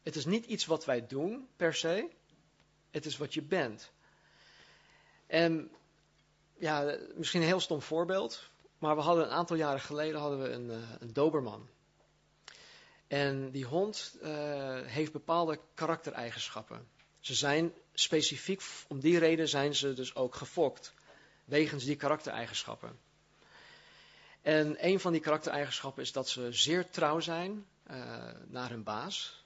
Het 0.03 0.16
is 0.16 0.25
niet 0.25 0.47
iets 0.47 0.66
wat 0.66 0.85
wij 0.85 1.07
doen 1.07 1.49
per 1.57 1.75
se, 1.75 2.11
het 2.90 3.07
is 3.07 3.16
wat 3.16 3.35
je 3.35 3.42
bent. 3.42 3.92
En 5.27 5.71
ja, 6.59 6.99
misschien 7.14 7.40
een 7.40 7.47
heel 7.47 7.61
stom 7.61 7.83
voorbeeld, 7.83 8.51
maar 8.83 8.97
we 8.97 9.03
hadden 9.03 9.25
een 9.25 9.31
aantal 9.31 9.57
jaren 9.57 9.81
geleden 9.81 10.21
hadden 10.21 10.42
we 10.42 10.49
een, 10.49 10.71
uh, 10.71 10.77
een 10.99 11.12
doberman. 11.12 11.68
En 13.07 13.51
die 13.51 13.64
hond 13.64 14.16
uh, 14.23 14.81
heeft 14.85 15.12
bepaalde 15.12 15.61
karaktereigenschappen. 15.75 16.88
Ze 17.21 17.35
zijn 17.35 17.73
specifiek, 17.92 18.62
om 18.88 19.01
die 19.01 19.18
reden 19.18 19.49
zijn 19.49 19.75
ze 19.75 19.95
dus 19.95 20.14
ook 20.14 20.35
gefokt. 20.35 20.95
Wegens 21.45 21.85
die 21.85 21.97
karaktereigenschappen. 21.97 22.99
En 24.40 24.87
een 24.87 25.01
van 25.01 25.12
die 25.12 25.21
karaktereigenschappen 25.21 26.03
is 26.03 26.12
dat 26.12 26.29
ze 26.29 26.53
zeer 26.53 26.90
trouw 26.90 27.21
zijn 27.21 27.66
uh, 27.90 27.97
naar 28.47 28.71
hun 28.71 28.83
baas. 28.83 29.45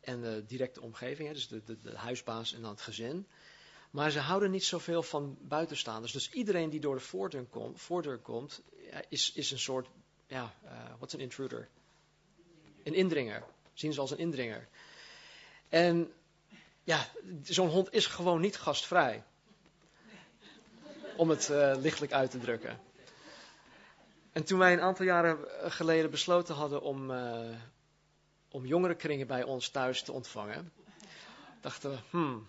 En 0.00 0.20
de 0.20 0.44
directe 0.46 0.80
omgeving, 0.80 1.28
hè, 1.28 1.34
dus 1.34 1.48
de, 1.48 1.62
de, 1.64 1.80
de 1.80 1.96
huisbaas 1.96 2.52
en 2.52 2.60
dan 2.60 2.70
het 2.70 2.80
gezin. 2.80 3.26
Maar 3.90 4.10
ze 4.10 4.18
houden 4.18 4.50
niet 4.50 4.64
zoveel 4.64 5.02
van 5.02 5.38
buitenstaanders. 5.40 6.12
Dus 6.12 6.30
iedereen 6.30 6.70
die 6.70 6.80
door 6.80 6.94
de 6.94 7.00
voordeur, 7.00 7.46
voordeur 7.74 8.18
komt, 8.18 8.62
is, 9.08 9.32
is 9.32 9.50
een 9.50 9.58
soort, 9.58 9.88
ja, 10.26 10.54
uh, 10.64 10.70
wat 10.98 11.08
is 11.08 11.14
een 11.14 11.20
intruder? 11.20 11.68
Een 12.82 12.94
indringer. 12.94 13.44
Zien 13.72 13.92
ze 13.92 14.00
als 14.00 14.10
een 14.10 14.18
indringer. 14.18 14.68
En 15.68 16.12
ja, 16.84 17.06
zo'n 17.42 17.68
hond 17.68 17.92
is 17.92 18.06
gewoon 18.06 18.40
niet 18.40 18.56
gastvrij. 18.56 19.24
Om 21.16 21.30
het 21.30 21.48
uh, 21.48 21.74
lichtelijk 21.76 22.12
uit 22.12 22.30
te 22.30 22.38
drukken. 22.38 22.80
En 24.32 24.44
toen 24.44 24.58
wij 24.58 24.72
een 24.72 24.80
aantal 24.80 25.04
jaren 25.04 25.38
geleden 25.72 26.10
besloten 26.10 26.54
hadden 26.54 26.82
om, 26.82 27.10
uh, 27.10 27.56
om 28.48 28.66
jongerenkringen 28.66 29.26
bij 29.26 29.42
ons 29.42 29.68
thuis 29.68 30.02
te 30.02 30.12
ontvangen, 30.12 30.72
dachten 31.60 31.90
we, 31.90 31.98
hmm, 32.10 32.46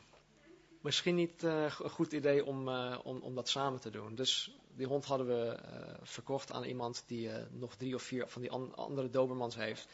misschien 0.81 1.15
niet 1.15 1.43
een 1.43 1.71
goed 1.71 2.11
idee 2.11 2.45
om, 2.45 2.69
om, 3.03 3.19
om 3.19 3.35
dat 3.35 3.49
samen 3.49 3.79
te 3.79 3.89
doen. 3.89 4.15
Dus 4.15 4.59
die 4.79 4.87
hond 4.87 5.05
hadden 5.05 5.27
we 5.27 5.59
uh, 5.59 5.93
verkocht 6.01 6.51
aan 6.51 6.63
iemand 6.63 7.03
die 7.05 7.29
nog 7.49 7.75
drie 7.75 7.95
of 7.95 8.03
vier 8.03 8.27
van 8.27 8.41
die 8.41 8.51
an 8.51 8.75
andere 8.75 9.09
dobermans 9.09 9.55
heeft. 9.55 9.87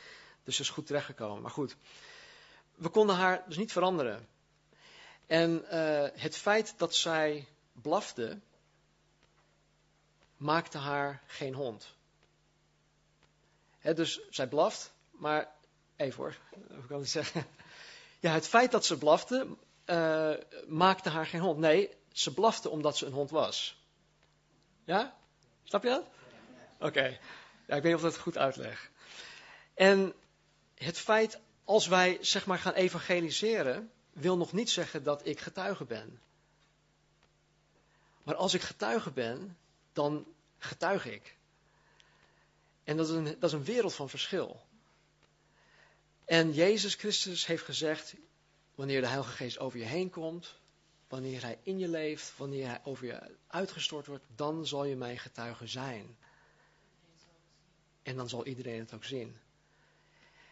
Dus 0.43 0.55
ze 0.55 0.61
is 0.61 0.69
goed 0.69 0.85
terechtgekomen. 0.85 1.41
Maar 1.41 1.51
goed, 1.51 1.75
we 2.75 2.89
konden 2.89 3.15
haar 3.15 3.43
dus 3.47 3.57
niet 3.57 3.71
veranderen. 3.71 4.27
En 5.27 5.63
het 6.19 6.35
feit 6.35 6.73
dat 6.77 6.95
zij 6.95 7.47
blafte, 7.71 8.39
maakte 10.37 10.77
haar 10.77 11.23
geen 11.25 11.53
hond. 11.53 11.95
Dus 13.81 14.21
zij 14.29 14.47
blaft, 14.47 14.93
maar 15.11 15.51
even 15.95 16.23
hoor, 16.23 16.37
hoe 16.75 16.87
kan 16.87 17.01
ik 17.01 17.07
zeggen? 17.07 17.47
Ja, 18.19 18.31
het 18.31 18.47
feit 18.47 18.71
dat 18.71 18.85
ze 18.85 18.97
blafte 18.97 19.47
maakte 20.67 21.09
haar 21.09 21.25
geen 21.25 21.41
hond. 21.41 21.59
Nee, 21.59 21.89
ze 22.11 22.33
blafte 22.33 22.69
omdat 22.69 22.97
ze 22.97 23.05
een 23.05 23.13
hond 23.13 23.29
was. 23.29 23.84
Ja? 24.85 25.15
Snap 25.63 25.83
je 25.83 25.89
dat? 25.89 26.07
Oké. 26.79 27.19
Ja, 27.67 27.75
ik 27.75 27.81
weet 27.81 27.83
niet 27.83 27.95
of 27.95 28.01
dat 28.01 28.17
goed 28.17 28.37
uitleg. 28.37 28.89
En 29.73 30.13
het 30.75 30.97
feit, 30.97 31.39
als 31.63 31.87
wij 31.87 32.17
zeg 32.21 32.45
maar 32.45 32.59
gaan 32.59 32.73
evangeliseren, 32.73 33.91
wil 34.13 34.37
nog 34.37 34.53
niet 34.53 34.69
zeggen 34.69 35.03
dat 35.03 35.25
ik 35.25 35.39
getuige 35.39 35.85
ben. 35.85 36.21
Maar 38.23 38.35
als 38.35 38.53
ik 38.53 38.61
getuige 38.61 39.11
ben, 39.11 39.57
dan 39.93 40.25
getuig 40.57 41.05
ik. 41.05 41.35
En 42.83 42.97
dat 42.97 43.09
is 43.09 43.15
een, 43.15 43.23
dat 43.23 43.43
is 43.43 43.51
een 43.51 43.63
wereld 43.63 43.93
van 43.93 44.09
verschil. 44.09 44.65
En 46.25 46.53
Jezus 46.53 46.95
Christus 46.95 47.45
heeft 47.45 47.63
gezegd, 47.63 48.13
wanneer 48.75 49.01
de 49.01 49.07
Heilige 49.07 49.31
Geest 49.31 49.59
over 49.59 49.79
je 49.79 49.85
heen 49.85 50.09
komt, 50.09 50.55
wanneer 51.07 51.41
Hij 51.41 51.59
in 51.63 51.79
je 51.79 51.87
leeft, 51.87 52.37
wanneer 52.37 52.67
Hij 52.67 52.81
over 52.83 53.05
je 53.05 53.35
uitgestort 53.47 54.05
wordt, 54.05 54.25
dan 54.35 54.65
zal 54.67 54.85
je 54.85 54.95
mijn 54.95 55.17
getuige 55.17 55.67
zijn. 55.67 56.17
En 58.03 58.15
dan 58.15 58.29
zal 58.29 58.45
iedereen 58.45 58.79
het 58.79 58.93
ook 58.93 59.03
zien. 59.03 59.37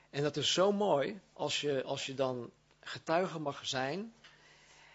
En 0.09 0.23
dat 0.23 0.37
is 0.37 0.53
zo 0.53 0.71
mooi 0.71 1.19
als 1.33 1.61
je, 1.61 1.83
als 1.83 2.05
je 2.05 2.13
dan 2.13 2.51
getuige 2.79 3.39
mag 3.39 3.67
zijn. 3.67 4.13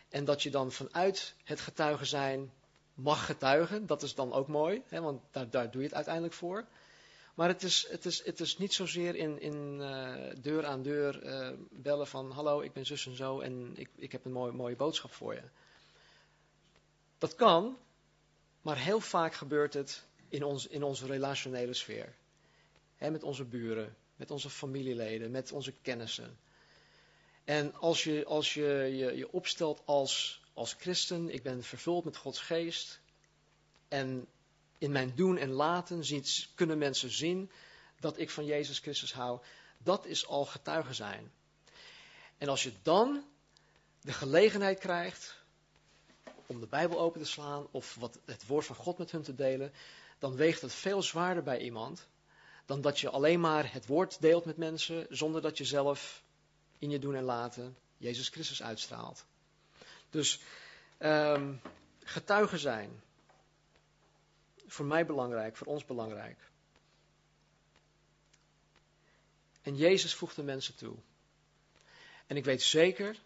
En 0.08 0.24
dat 0.24 0.42
je 0.42 0.50
dan 0.50 0.72
vanuit 0.72 1.34
het 1.44 1.60
getuige 1.60 2.04
zijn 2.04 2.52
mag 2.94 3.26
getuigen. 3.26 3.86
Dat 3.86 4.02
is 4.02 4.14
dan 4.14 4.32
ook 4.32 4.48
mooi, 4.48 4.82
hè, 4.88 5.00
want 5.00 5.22
daar, 5.30 5.50
daar 5.50 5.70
doe 5.70 5.80
je 5.80 5.86
het 5.86 5.96
uiteindelijk 5.96 6.34
voor. 6.34 6.66
Maar 7.38 7.48
het 7.48 7.62
is, 7.62 7.86
het 7.90 8.04
is, 8.04 8.24
het 8.24 8.40
is 8.40 8.58
niet 8.58 8.74
zozeer 8.74 9.14
in, 9.14 9.40
in 9.40 9.78
uh, 9.80 10.42
deur 10.42 10.66
aan 10.66 10.82
deur 10.82 11.24
uh, 11.24 11.50
bellen 11.70 12.06
van 12.06 12.30
hallo, 12.30 12.60
ik 12.60 12.72
ben 12.72 12.86
zus 12.86 13.06
en 13.06 13.16
zo 13.16 13.40
en 13.40 13.72
ik, 13.76 13.88
ik 13.96 14.12
heb 14.12 14.24
een 14.24 14.32
mooie, 14.32 14.52
mooie 14.52 14.76
boodschap 14.76 15.12
voor 15.12 15.34
je. 15.34 15.42
Dat 17.18 17.34
kan, 17.34 17.78
maar 18.62 18.78
heel 18.78 19.00
vaak 19.00 19.34
gebeurt 19.34 19.74
het 19.74 20.04
in, 20.28 20.42
ons, 20.42 20.66
in 20.66 20.82
onze 20.82 21.06
relationele 21.06 21.74
sfeer. 21.74 22.14
Met 22.98 23.22
onze 23.22 23.44
buren, 23.44 23.96
met 24.16 24.30
onze 24.30 24.50
familieleden, 24.50 25.30
met 25.30 25.52
onze 25.52 25.72
kennissen. 25.82 26.38
En 27.44 27.74
als 27.74 28.04
je 28.04 28.24
als 28.24 28.54
je, 28.54 28.92
je, 28.96 29.16
je 29.16 29.32
opstelt 29.32 29.82
als, 29.84 30.42
als 30.54 30.72
christen, 30.78 31.30
ik 31.30 31.42
ben 31.42 31.62
vervuld 31.62 32.04
met 32.04 32.16
Gods 32.16 32.40
geest. 32.40 33.00
En 33.88 34.26
in 34.78 34.92
mijn 34.92 35.12
doen 35.14 35.36
en 35.36 35.50
laten 35.50 36.04
ziet, 36.04 36.48
kunnen 36.54 36.78
mensen 36.78 37.10
zien 37.10 37.50
dat 38.00 38.18
ik 38.18 38.30
van 38.30 38.44
Jezus 38.44 38.78
Christus 38.78 39.12
hou. 39.12 39.40
Dat 39.78 40.06
is 40.06 40.26
al 40.26 40.44
getuigen 40.44 40.94
zijn. 40.94 41.32
En 42.38 42.48
als 42.48 42.62
je 42.62 42.72
dan 42.82 43.24
de 44.00 44.12
gelegenheid 44.12 44.78
krijgt 44.78 45.36
om 46.46 46.60
de 46.60 46.66
Bijbel 46.66 46.98
open 46.98 47.20
te 47.20 47.26
slaan 47.26 47.66
of 47.70 47.94
wat 47.94 48.18
het 48.24 48.46
woord 48.46 48.66
van 48.66 48.76
God 48.76 48.98
met 48.98 49.10
hun 49.10 49.22
te 49.22 49.34
delen, 49.34 49.72
dan 50.18 50.36
weegt 50.36 50.60
het 50.60 50.74
veel 50.74 51.02
zwaarder 51.02 51.42
bij 51.42 51.60
iemand 51.60 52.06
dan 52.66 52.80
dat 52.80 53.00
je 53.00 53.10
alleen 53.10 53.40
maar 53.40 53.72
het 53.72 53.86
woord 53.86 54.20
deelt 54.20 54.44
met 54.44 54.56
mensen 54.56 55.06
zonder 55.10 55.42
dat 55.42 55.58
je 55.58 55.64
zelf 55.64 56.22
in 56.78 56.90
je 56.90 56.98
doen 56.98 57.14
en 57.14 57.24
laten 57.24 57.76
Jezus 57.96 58.28
Christus 58.28 58.62
uitstraalt. 58.62 59.24
Dus 60.10 60.40
um, 60.98 61.60
getuigen 62.04 62.58
zijn 62.58 63.02
voor 64.68 64.86
mij 64.86 65.06
belangrijk, 65.06 65.56
voor 65.56 65.66
ons 65.66 65.84
belangrijk. 65.84 66.50
En 69.62 69.76
Jezus 69.76 70.14
voegt 70.14 70.36
de 70.36 70.42
mensen 70.42 70.74
toe. 70.76 70.96
En 72.26 72.36
ik 72.36 72.44
weet 72.44 72.62
zeker 72.62 73.20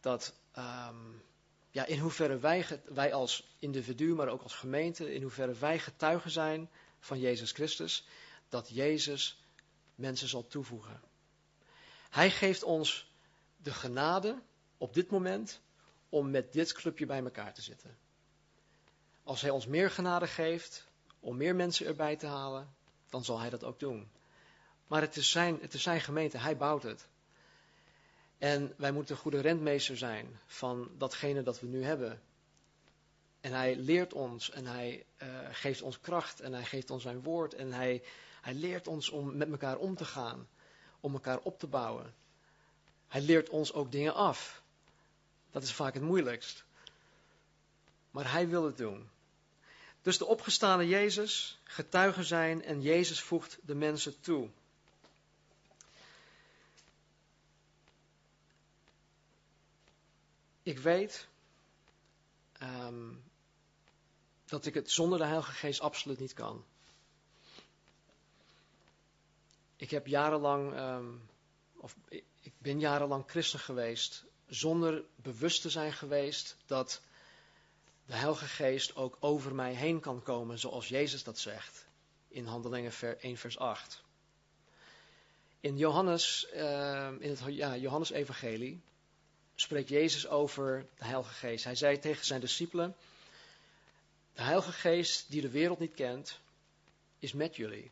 dat 0.00 0.34
um, 0.58 1.22
ja, 1.70 1.86
in 1.86 1.98
hoeverre 1.98 2.38
wij, 2.38 2.80
wij 2.84 3.12
als 3.12 3.54
individu, 3.58 4.14
maar 4.14 4.28
ook 4.28 4.42
als 4.42 4.54
gemeente, 4.54 5.14
in 5.14 5.22
hoeverre 5.22 5.54
wij 5.54 5.78
getuigen 5.78 6.30
zijn 6.30 6.70
van 7.00 7.20
Jezus 7.20 7.52
Christus, 7.52 8.06
dat 8.48 8.68
Jezus 8.68 9.42
mensen 9.94 10.28
zal 10.28 10.46
toevoegen. 10.46 11.00
Hij 12.10 12.30
geeft 12.30 12.62
ons 12.62 13.12
de 13.56 13.72
genade 13.72 14.42
op 14.78 14.94
dit 14.94 15.10
moment 15.10 15.60
om 16.08 16.30
met 16.30 16.52
dit 16.52 16.72
clubje 16.72 17.06
bij 17.06 17.22
elkaar 17.22 17.54
te 17.54 17.62
zitten. 17.62 17.98
Als 19.22 19.40
Hij 19.40 19.50
ons 19.50 19.66
meer 19.66 19.90
genade 19.90 20.26
geeft 20.26 20.86
om 21.20 21.36
meer 21.36 21.54
mensen 21.54 21.86
erbij 21.86 22.16
te 22.16 22.26
halen, 22.26 22.74
dan 23.08 23.24
zal 23.24 23.40
Hij 23.40 23.50
dat 23.50 23.64
ook 23.64 23.78
doen. 23.78 24.10
Maar 24.86 25.00
het 25.00 25.16
is 25.16 25.30
zijn, 25.30 25.58
het 25.60 25.74
is 25.74 25.82
zijn 25.82 26.00
gemeente, 26.00 26.38
Hij 26.38 26.56
bouwt 26.56 26.82
het. 26.82 27.08
En 28.40 28.74
wij 28.76 28.92
moeten 28.92 29.14
een 29.14 29.20
goede 29.20 29.40
rentmeester 29.40 29.96
zijn 29.96 30.40
van 30.46 30.90
datgene 30.98 31.42
dat 31.42 31.60
we 31.60 31.66
nu 31.66 31.84
hebben. 31.84 32.22
En 33.40 33.52
hij 33.52 33.76
leert 33.76 34.12
ons 34.12 34.50
en 34.50 34.66
hij 34.66 35.06
uh, 35.22 35.28
geeft 35.50 35.82
ons 35.82 36.00
kracht 36.00 36.40
en 36.40 36.52
hij 36.52 36.64
geeft 36.64 36.90
ons 36.90 37.02
zijn 37.02 37.22
woord 37.22 37.54
en 37.54 37.72
hij, 37.72 38.02
hij 38.40 38.54
leert 38.54 38.86
ons 38.86 39.08
om 39.08 39.36
met 39.36 39.50
elkaar 39.50 39.76
om 39.76 39.96
te 39.96 40.04
gaan, 40.04 40.48
om 41.00 41.12
elkaar 41.12 41.38
op 41.38 41.58
te 41.58 41.66
bouwen. 41.66 42.14
Hij 43.08 43.20
leert 43.20 43.48
ons 43.48 43.72
ook 43.72 43.92
dingen 43.92 44.14
af. 44.14 44.62
Dat 45.50 45.62
is 45.62 45.72
vaak 45.72 45.94
het 45.94 46.02
moeilijkst. 46.02 46.64
Maar 48.10 48.32
hij 48.32 48.48
wil 48.48 48.64
het 48.64 48.76
doen. 48.76 49.10
Dus 50.02 50.18
de 50.18 50.26
opgestane 50.26 50.88
Jezus, 50.88 51.58
getuigen 51.64 52.24
zijn 52.24 52.64
en 52.64 52.82
Jezus 52.82 53.20
voegt 53.20 53.58
de 53.62 53.74
mensen 53.74 54.20
toe. 54.20 54.50
Ik 60.62 60.78
weet 60.78 61.28
um, 62.62 63.22
dat 64.44 64.66
ik 64.66 64.74
het 64.74 64.90
zonder 64.90 65.18
de 65.18 65.24
Heilige 65.24 65.52
Geest 65.52 65.80
absoluut 65.80 66.18
niet 66.18 66.34
kan. 66.34 66.64
Ik 69.76 69.90
heb 69.90 70.06
jarenlang, 70.06 70.78
um, 70.78 71.28
of 71.76 71.96
ik 72.40 72.52
ben 72.58 72.80
jarenlang 72.80 73.24
christen 73.26 73.58
geweest, 73.58 74.24
zonder 74.46 75.04
bewust 75.16 75.62
te 75.62 75.70
zijn 75.70 75.92
geweest 75.92 76.56
dat 76.66 77.00
de 78.10 78.16
Heilige 78.16 78.46
Geest 78.46 78.96
ook 78.96 79.16
over 79.20 79.54
mij 79.54 79.74
heen 79.74 80.00
kan 80.00 80.22
komen, 80.22 80.58
zoals 80.58 80.88
Jezus 80.88 81.24
dat 81.24 81.38
zegt 81.38 81.86
in 82.28 82.46
Handelingen 82.46 83.20
1 83.20 83.36
vers 83.36 83.58
8. 83.58 84.02
In 85.60 85.76
Johannes, 85.76 86.46
uh, 86.54 87.10
in 87.18 87.30
het 87.30 87.42
ja, 87.46 87.76
Johannes 87.76 88.10
Evangelie 88.10 88.80
spreekt 89.54 89.88
Jezus 89.88 90.26
over 90.28 90.86
de 90.98 91.04
Heilige 91.04 91.34
Geest. 91.34 91.64
Hij 91.64 91.74
zei 91.74 91.98
tegen 91.98 92.24
zijn 92.24 92.40
discipelen, 92.40 92.96
de 94.34 94.42
Heilige 94.42 94.72
Geest 94.72 95.30
die 95.30 95.40
de 95.40 95.50
wereld 95.50 95.78
niet 95.78 95.94
kent, 95.94 96.38
is 97.18 97.32
met 97.32 97.56
jullie. 97.56 97.90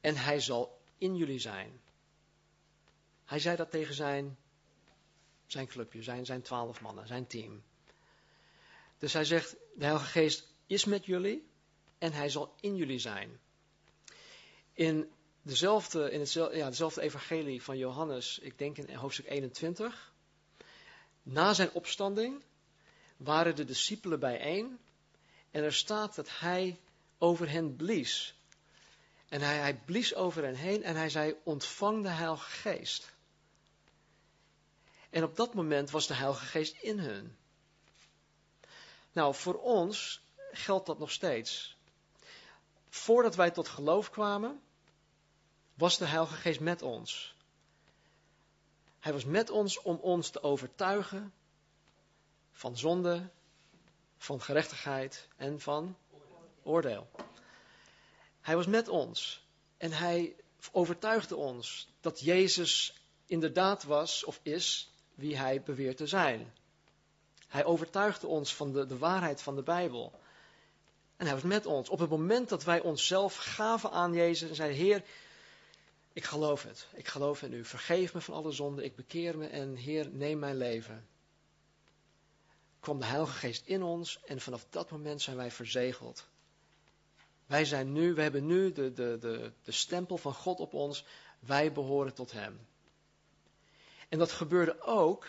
En 0.00 0.16
hij 0.16 0.40
zal 0.40 0.80
in 0.98 1.16
jullie 1.16 1.40
zijn. 1.40 1.80
Hij 3.24 3.38
zei 3.38 3.56
dat 3.56 3.70
tegen 3.70 3.94
zijn, 3.94 4.36
zijn 5.46 5.66
clubje, 5.66 6.02
zijn, 6.02 6.26
zijn 6.26 6.42
twaalf 6.42 6.80
mannen, 6.80 7.06
zijn 7.06 7.26
team. 7.26 7.62
Dus 9.00 9.12
hij 9.12 9.24
zegt, 9.24 9.50
de 9.74 9.84
Heilige 9.84 10.06
Geest 10.06 10.46
is 10.66 10.84
met 10.84 11.04
jullie 11.04 11.48
en 11.98 12.12
hij 12.12 12.28
zal 12.28 12.54
in 12.60 12.76
jullie 12.76 12.98
zijn. 12.98 13.40
In, 14.72 15.10
dezelfde, 15.42 16.10
in 16.10 16.20
hetzelfde, 16.20 16.56
ja, 16.56 16.68
dezelfde 16.68 17.00
evangelie 17.00 17.62
van 17.62 17.78
Johannes, 17.78 18.38
ik 18.38 18.58
denk 18.58 18.76
in 18.76 18.94
hoofdstuk 18.94 19.28
21, 19.28 20.12
na 21.22 21.54
zijn 21.54 21.72
opstanding 21.72 22.42
waren 23.16 23.56
de 23.56 23.64
discipelen 23.64 24.20
bijeen 24.20 24.78
en 25.50 25.62
er 25.62 25.74
staat 25.74 26.14
dat 26.14 26.28
hij 26.38 26.80
over 27.18 27.50
hen 27.50 27.76
blies. 27.76 28.34
En 29.28 29.40
hij, 29.40 29.56
hij 29.58 29.74
blies 29.74 30.14
over 30.14 30.44
hen 30.44 30.54
heen 30.54 30.82
en 30.82 30.96
hij 30.96 31.10
zei, 31.10 31.34
ontvang 31.44 32.02
de 32.02 32.08
Heilige 32.08 32.50
Geest. 32.50 33.12
En 35.10 35.24
op 35.24 35.36
dat 35.36 35.54
moment 35.54 35.90
was 35.90 36.06
de 36.06 36.14
Heilige 36.14 36.44
Geest 36.44 36.76
in 36.82 36.98
hun. 36.98 37.38
Nou, 39.12 39.34
voor 39.34 39.54
ons 39.54 40.20
geldt 40.52 40.86
dat 40.86 40.98
nog 40.98 41.10
steeds. 41.10 41.76
Voordat 42.88 43.34
wij 43.34 43.50
tot 43.50 43.68
geloof 43.68 44.10
kwamen, 44.10 44.62
was 45.74 45.98
de 45.98 46.04
Heilige 46.04 46.34
Geest 46.34 46.60
met 46.60 46.82
ons. 46.82 47.34
Hij 48.98 49.12
was 49.12 49.24
met 49.24 49.50
ons 49.50 49.82
om 49.82 49.96
ons 49.96 50.30
te 50.30 50.42
overtuigen 50.42 51.32
van 52.52 52.76
zonde, 52.76 53.30
van 54.16 54.40
gerechtigheid 54.40 55.28
en 55.36 55.60
van 55.60 55.96
oordeel. 56.62 57.10
Hij 58.40 58.56
was 58.56 58.66
met 58.66 58.88
ons 58.88 59.44
en 59.76 59.92
hij 59.92 60.36
overtuigde 60.72 61.36
ons 61.36 61.88
dat 62.00 62.20
Jezus 62.20 62.94
inderdaad 63.26 63.82
was 63.82 64.24
of 64.24 64.40
is 64.42 64.90
wie 65.14 65.36
hij 65.36 65.62
beweert 65.62 65.96
te 65.96 66.06
zijn. 66.06 66.52
Hij 67.50 67.64
overtuigde 67.64 68.26
ons 68.26 68.54
van 68.54 68.72
de, 68.72 68.86
de 68.86 68.98
waarheid 68.98 69.42
van 69.42 69.54
de 69.56 69.62
Bijbel. 69.62 70.12
En 71.16 71.26
hij 71.26 71.34
was 71.34 71.44
met 71.44 71.66
ons. 71.66 71.88
Op 71.88 71.98
het 71.98 72.10
moment 72.10 72.48
dat 72.48 72.64
wij 72.64 72.80
onszelf 72.80 73.36
gaven 73.36 73.90
aan 73.90 74.12
Jezus 74.12 74.48
en 74.48 74.54
zeiden: 74.54 74.78
Heer, 74.78 75.04
ik 76.12 76.24
geloof 76.24 76.62
het. 76.62 76.86
Ik 76.94 77.08
geloof 77.08 77.42
in 77.42 77.52
u. 77.52 77.64
Vergeef 77.64 78.14
me 78.14 78.20
van 78.20 78.34
alle 78.34 78.52
zonden. 78.52 78.84
Ik 78.84 78.96
bekeer 78.96 79.38
me 79.38 79.46
en 79.46 79.74
Heer, 79.74 80.08
neem 80.10 80.38
mijn 80.38 80.56
leven. 80.56 81.08
Kwam 82.80 82.98
de 82.98 83.04
Heilige 83.04 83.38
Geest 83.38 83.66
in 83.66 83.82
ons 83.82 84.20
en 84.24 84.40
vanaf 84.40 84.66
dat 84.70 84.90
moment 84.90 85.22
zijn 85.22 85.36
wij 85.36 85.50
verzegeld. 85.50 86.26
Wij 87.46 87.64
zijn 87.64 87.92
nu, 87.92 88.14
we 88.14 88.22
hebben 88.22 88.46
nu 88.46 88.72
de, 88.72 88.92
de, 88.92 89.16
de, 89.20 89.52
de 89.62 89.72
stempel 89.72 90.18
van 90.18 90.34
God 90.34 90.60
op 90.60 90.74
ons. 90.74 91.04
Wij 91.38 91.72
behoren 91.72 92.14
tot 92.14 92.32
Hem. 92.32 92.66
En 94.08 94.18
dat 94.18 94.32
gebeurde 94.32 94.80
ook 94.80 95.26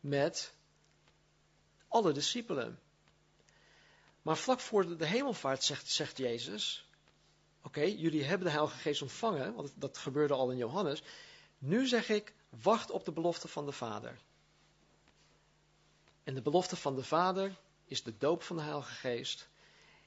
met 0.00 0.54
alle 1.90 2.12
discipelen. 2.12 2.78
Maar 4.22 4.36
vlak 4.36 4.60
voor 4.60 4.96
de 4.96 5.06
hemelvaart 5.06 5.64
zegt, 5.64 5.90
zegt 5.90 6.16
Jezus: 6.16 6.88
Oké, 7.62 7.80
jullie 7.82 8.24
hebben 8.24 8.46
de 8.46 8.52
Heilige 8.52 8.78
Geest 8.78 9.02
ontvangen, 9.02 9.54
want 9.54 9.72
dat 9.74 9.98
gebeurde 9.98 10.34
al 10.34 10.50
in 10.50 10.56
Johannes. 10.56 11.02
Nu 11.58 11.86
zeg 11.86 12.08
ik: 12.08 12.34
wacht 12.48 12.90
op 12.90 13.04
de 13.04 13.12
belofte 13.12 13.48
van 13.48 13.66
de 13.66 13.72
Vader. 13.72 14.18
En 16.24 16.34
de 16.34 16.42
belofte 16.42 16.76
van 16.76 16.94
de 16.94 17.04
Vader 17.04 17.56
is 17.84 18.02
de 18.02 18.18
doop 18.18 18.42
van 18.42 18.56
de 18.56 18.62
Heilige 18.62 18.94
Geest. 18.94 19.48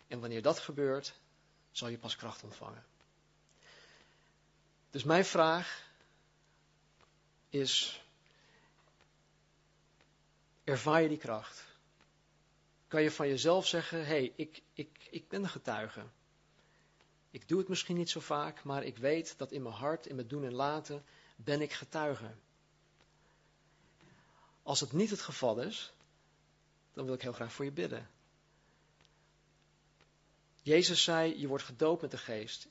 En 0.08 0.19
wanneer 0.19 0.41
dat 0.41 0.60
gebeurt, 0.60 1.13
zal 1.72 1.88
je 1.88 1.98
pas 1.98 2.15
kracht 2.15 2.43
ontvangen. 2.43 2.86
Dus 4.89 5.04
mijn 5.04 5.26
vraag 5.26 5.88
is: 7.50 8.02
ervaar 10.63 11.02
je 11.02 11.08
die 11.08 11.17
kracht? 11.17 11.72
Kan 12.93 13.03
je 13.03 13.12
van 13.12 13.27
jezelf 13.27 13.67
zeggen: 13.67 13.97
hé, 13.97 14.03
hey, 14.03 14.34
ik, 14.36 14.62
ik, 14.73 15.08
ik 15.10 15.27
ben 15.27 15.43
een 15.43 15.49
getuige. 15.49 16.03
Ik 17.32 17.47
doe 17.47 17.60
het 17.60 17.67
misschien 17.67 17.97
niet 17.97 18.10
zo 18.10 18.19
vaak, 18.19 18.63
maar 18.63 18.84
ik 18.84 18.97
weet 18.97 19.38
dat 19.38 19.51
in 19.51 19.62
mijn 19.62 19.75
hart, 19.75 20.06
in 20.06 20.15
mijn 20.15 20.27
doen 20.27 20.43
en 20.43 20.53
laten, 20.53 21.03
ben 21.36 21.62
ik 21.62 21.73
getuige. 21.73 22.36
Als 24.63 24.79
het 24.79 24.91
niet 24.91 25.10
het 25.10 25.21
geval 25.21 25.60
is, 25.60 25.93
dan 26.93 27.06
wil 27.06 27.13
ik 27.13 27.21
heel 27.21 27.34
graag 27.34 27.53
voor 27.53 27.65
je 27.65 27.71
bidden. 27.71 28.10
Jezus 30.62 31.03
zei, 31.03 31.39
je 31.39 31.47
wordt 31.47 31.63
gedoopt 31.63 32.01
met 32.01 32.12
de 32.12 32.17
geest. 32.17 32.67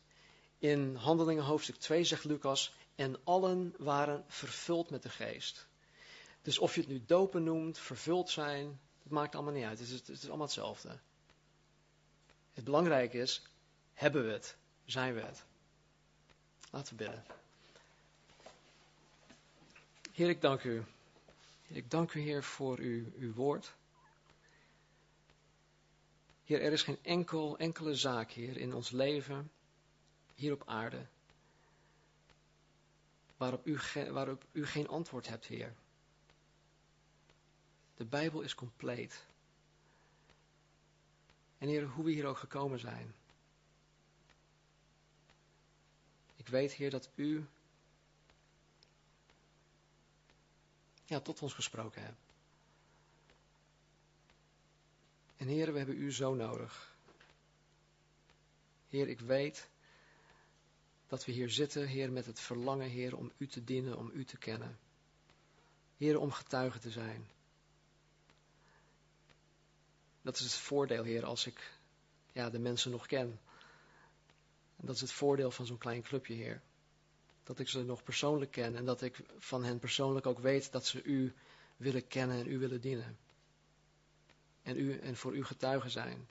In 0.59 0.95
Handelingen 0.95 1.45
hoofdstuk 1.45 1.77
2 1.77 2.05
zegt 2.05 2.25
Lucas, 2.25 2.75
en 2.95 3.25
allen 3.25 3.75
waren 3.79 4.25
vervuld 4.29 4.91
met 4.91 5.03
de 5.03 5.11
geest. 5.11 5.67
Dus 6.43 6.59
of 6.59 6.75
je 6.75 6.81
het 6.81 6.91
nu 6.91 7.03
dopen 7.07 7.43
noemt, 7.43 7.79
vervuld 7.79 8.31
zijn, 8.31 8.81
het 9.03 9.13
maakt 9.13 9.35
allemaal 9.35 9.53
niet 9.53 9.65
uit. 9.65 9.79
Het 9.79 9.89
is, 9.89 9.95
het 9.95 10.09
is 10.09 10.29
allemaal 10.29 10.47
hetzelfde. 10.47 10.99
Het 12.53 12.65
belangrijke 12.65 13.19
is, 13.19 13.43
hebben 13.95 14.27
we 14.27 14.33
het? 14.33 14.57
Zijn 14.85 15.15
we 15.15 15.21
het? 15.21 15.45
Laten 16.71 16.97
we 16.97 17.05
bidden. 17.05 17.25
Heer, 20.13 20.29
ik 20.29 20.41
dank 20.41 20.63
u. 20.63 20.85
ik 21.67 21.91
dank 21.91 22.13
u, 22.13 22.21
Heer, 22.21 22.45
voor 22.45 22.79
uw, 22.79 23.05
uw 23.19 23.33
woord. 23.33 23.75
Heer, 26.45 26.63
er 26.63 26.73
is 26.73 26.83
geen 26.83 26.99
enkel, 27.03 27.59
enkele 27.59 27.95
zaak, 27.95 28.31
Heer, 28.31 28.57
in 28.57 28.75
ons 28.75 28.91
leven, 28.91 29.51
hier 30.35 30.53
op 30.53 30.63
aarde, 30.67 31.07
waarop 33.37 33.67
u, 33.67 33.79
waarop 34.11 34.45
u 34.53 34.67
geen 34.67 34.89
antwoord 34.89 35.29
hebt, 35.29 35.47
Heer. 35.47 35.75
De 38.03 38.09
Bijbel 38.09 38.41
is 38.41 38.55
compleet. 38.55 39.25
En 41.59 41.69
Heer, 41.69 41.87
hoe 41.87 42.05
we 42.05 42.11
hier 42.11 42.27
ook 42.27 42.39
gekomen 42.39 42.79
zijn. 42.79 43.15
Ik 46.37 46.49
weet, 46.49 46.73
Heer, 46.73 46.91
dat 46.91 47.09
U 47.15 47.47
ja, 51.05 51.21
tot 51.21 51.43
ons 51.43 51.53
gesproken 51.53 52.03
hebt. 52.03 52.21
En 55.37 55.47
Heer, 55.47 55.73
we 55.73 55.79
hebben 55.79 55.97
U 55.97 56.13
zo 56.13 56.35
nodig. 56.35 56.95
Heer, 58.89 59.09
ik 59.09 59.21
weet 59.21 59.69
dat 61.07 61.25
we 61.25 61.33
hier 61.33 61.51
zitten, 61.51 61.87
Heer, 61.87 62.13
met 62.13 62.27
het 62.27 62.41
verlangen, 62.41 62.89
Heer, 62.89 63.17
om 63.17 63.33
U 63.37 63.47
te 63.47 63.65
dienen, 63.65 63.99
om 63.99 64.11
U 64.15 64.25
te 64.25 64.39
kennen. 64.39 64.79
Heer, 65.97 66.19
om 66.19 66.33
getuige 66.33 66.79
te 66.79 66.91
zijn. 66.91 67.41
Dat 70.23 70.35
is 70.37 70.43
het 70.43 70.55
voordeel, 70.55 71.05
Heer, 71.05 71.25
als 71.25 71.47
ik 71.47 71.79
ja, 72.33 72.51
de 72.51 72.59
mensen 72.59 72.91
nog 72.91 73.07
ken. 73.07 73.41
En 74.77 74.87
dat 74.87 74.95
is 74.95 75.01
het 75.01 75.13
voordeel 75.13 75.51
van 75.51 75.67
zo'n 75.67 75.79
klein 75.79 76.03
clubje, 76.03 76.35
Heer. 76.35 76.63
Dat 77.43 77.59
ik 77.59 77.69
ze 77.69 77.85
nog 77.85 78.03
persoonlijk 78.03 78.51
ken 78.51 78.77
en 78.77 78.85
dat 78.85 79.03
ik 79.03 79.23
van 79.39 79.65
hen 79.65 79.79
persoonlijk 79.79 80.27
ook 80.27 80.39
weet 80.39 80.73
dat 80.73 80.87
ze 80.87 81.03
U 81.03 81.35
willen 81.77 82.07
kennen 82.07 82.39
en 82.39 82.47
U 82.47 82.59
willen 82.59 82.81
dienen. 82.81 83.19
en, 84.63 84.79
u, 84.79 84.99
en 84.99 85.17
voor 85.17 85.37
u 85.37 85.45
getuigen 85.45 85.91
zijn. 85.91 86.29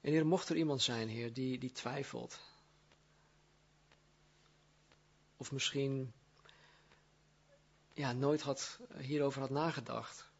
En 0.00 0.10
Heer, 0.10 0.26
mocht 0.26 0.48
er 0.48 0.56
iemand 0.56 0.82
zijn, 0.82 1.08
Heer, 1.08 1.32
die, 1.32 1.58
die 1.58 1.72
twijfelt. 1.72 2.40
Of 5.36 5.52
misschien 5.52 6.12
ja, 7.92 8.12
nooit 8.12 8.42
had, 8.42 8.80
hierover 8.98 9.40
had 9.40 9.50
nagedacht. 9.50 10.32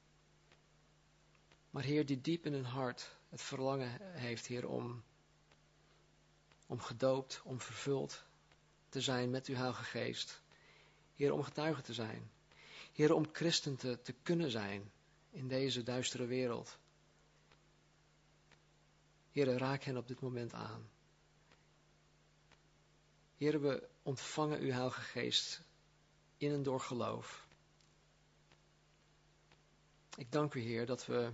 Maar 1.74 1.82
Heer, 1.82 2.06
die 2.06 2.20
diep 2.20 2.46
in 2.46 2.52
hun 2.52 2.64
hart 2.64 3.16
het 3.28 3.42
verlangen 3.42 4.00
heeft, 4.00 4.46
Heer, 4.46 4.68
om, 4.68 5.04
om 6.66 6.80
gedoopt, 6.80 7.40
om 7.44 7.60
vervuld 7.60 8.24
te 8.88 9.00
zijn 9.00 9.30
met 9.30 9.46
uw 9.46 9.54
Heilige 9.54 9.84
Geest. 9.84 10.42
Heer, 11.14 11.32
om 11.32 11.42
getuige 11.42 11.82
te 11.82 11.92
zijn. 11.92 12.30
Heer, 12.92 13.12
om 13.12 13.28
christen 13.32 13.76
te, 13.76 14.00
te 14.02 14.12
kunnen 14.22 14.50
zijn 14.50 14.92
in 15.30 15.48
deze 15.48 15.82
duistere 15.82 16.26
wereld. 16.26 16.78
Heer, 19.32 19.58
raak 19.58 19.82
hen 19.82 19.96
op 19.96 20.08
dit 20.08 20.20
moment 20.20 20.52
aan. 20.52 20.90
Heer, 23.36 23.60
we 23.60 23.88
ontvangen 24.02 24.60
uw 24.60 24.70
Heilige 24.70 25.00
Geest 25.00 25.62
in 26.36 26.52
en 26.52 26.62
door 26.62 26.80
geloof. 26.80 27.46
Ik 30.16 30.32
dank 30.32 30.54
u, 30.54 30.60
Heer, 30.60 30.86
dat 30.86 31.06
we 31.06 31.32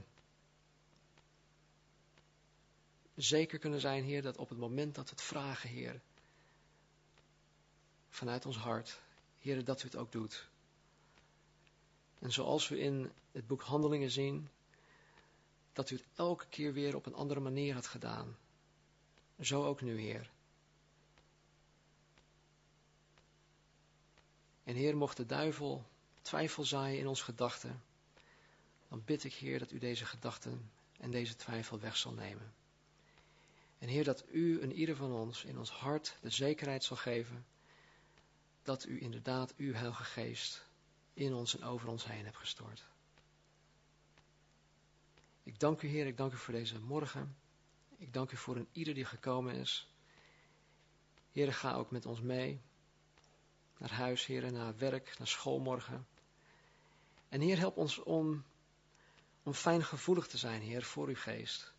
zeker 3.23 3.59
kunnen 3.59 3.81
zijn, 3.81 4.05
Heer, 4.05 4.23
dat 4.23 4.37
op 4.37 4.49
het 4.49 4.59
moment 4.59 4.95
dat 4.95 5.05
we 5.05 5.11
het 5.11 5.23
vragen, 5.23 5.69
Heer, 5.69 6.01
vanuit 8.09 8.47
ons 8.47 8.57
hart, 8.57 9.01
Heer, 9.39 9.65
dat 9.65 9.83
u 9.83 9.85
het 9.85 9.97
ook 9.97 10.13
doet. 10.13 10.49
En 12.19 12.33
zoals 12.33 12.69
we 12.69 12.79
in 12.79 13.11
het 13.33 13.47
boek 13.47 13.63
Handelingen 13.63 14.11
zien, 14.11 14.49
dat 15.73 15.91
u 15.91 15.97
het 15.97 16.05
elke 16.15 16.47
keer 16.49 16.73
weer 16.73 16.97
op 16.97 17.07
een 17.07 17.15
andere 17.15 17.41
manier 17.41 17.75
had 17.75 17.87
gedaan. 17.87 18.37
Zo 19.41 19.65
ook 19.65 19.81
nu, 19.81 20.01
Heer. 20.01 20.31
En 24.65 24.75
Heer, 24.75 24.97
mocht 24.97 25.17
de 25.17 25.27
duivel 25.27 25.85
twijfel 26.23 26.65
zaaien 26.65 26.99
in 26.99 27.07
ons 27.07 27.23
gedachten, 27.23 27.83
dan 28.89 29.03
bid 29.05 29.25
ik, 29.25 29.35
Heer, 29.35 29.59
dat 29.59 29.71
u 29.71 29.79
deze 29.79 30.05
gedachten 30.05 30.71
en 30.99 31.11
deze 31.11 31.37
twijfel 31.37 31.81
weg 31.81 31.97
zal 31.97 32.13
nemen. 32.13 32.53
En 33.81 33.89
Heer, 33.89 34.05
dat 34.05 34.25
u 34.31 34.61
en 34.61 34.73
ieder 34.73 34.97
van 34.97 35.13
ons 35.13 35.45
in 35.45 35.59
ons 35.59 35.71
hart 35.71 36.17
de 36.21 36.31
zekerheid 36.31 36.85
zal 36.85 36.97
geven 36.97 37.47
dat 38.63 38.85
u 38.85 39.01
inderdaad 39.01 39.55
uw 39.57 39.73
Heilige 39.73 40.05
Geest 40.05 40.67
in 41.15 41.35
ons 41.35 41.57
en 41.57 41.65
over 41.65 41.89
ons 41.89 42.05
heen 42.05 42.25
hebt 42.25 42.37
gestort. 42.37 42.85
Ik 45.43 45.59
dank 45.59 45.83
u, 45.83 45.89
Heer, 45.89 46.07
ik 46.07 46.17
dank 46.17 46.33
u 46.33 46.37
voor 46.37 46.55
deze 46.55 46.79
morgen. 46.79 47.37
Ik 47.97 48.13
dank 48.13 48.31
u 48.31 48.37
voor 48.37 48.57
een 48.57 48.69
ieder 48.73 48.95
die 48.95 49.05
gekomen 49.05 49.55
is. 49.55 49.89
Heer, 51.33 51.53
ga 51.53 51.75
ook 51.75 51.91
met 51.91 52.07
ons 52.07 52.21
mee. 52.21 52.61
Naar 53.79 53.93
huis, 53.93 54.27
Heer, 54.27 54.53
naar 54.53 54.77
werk, 54.77 55.19
naar 55.19 55.27
school 55.27 55.59
morgen. 55.59 56.07
En 57.29 57.41
Heer, 57.41 57.59
help 57.59 57.77
ons 57.77 57.99
om, 57.99 58.45
om 59.43 59.53
fijngevoelig 59.53 60.27
te 60.27 60.39
zijn, 60.39 60.61
Heer, 60.61 60.83
voor 60.83 61.09
uw 61.09 61.17
geest. 61.17 61.73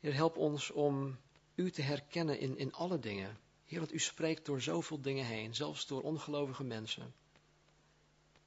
Heer, 0.00 0.14
help 0.14 0.36
ons 0.36 0.70
om 0.70 1.18
u 1.54 1.70
te 1.70 1.82
herkennen 1.82 2.38
in, 2.38 2.58
in 2.58 2.72
alle 2.72 2.98
dingen. 2.98 3.38
Heer, 3.66 3.78
want 3.78 3.92
u 3.92 3.98
spreekt 3.98 4.46
door 4.46 4.60
zoveel 4.60 5.00
dingen 5.00 5.24
heen, 5.24 5.54
zelfs 5.54 5.86
door 5.86 6.02
ongelovige 6.02 6.64
mensen. 6.64 7.14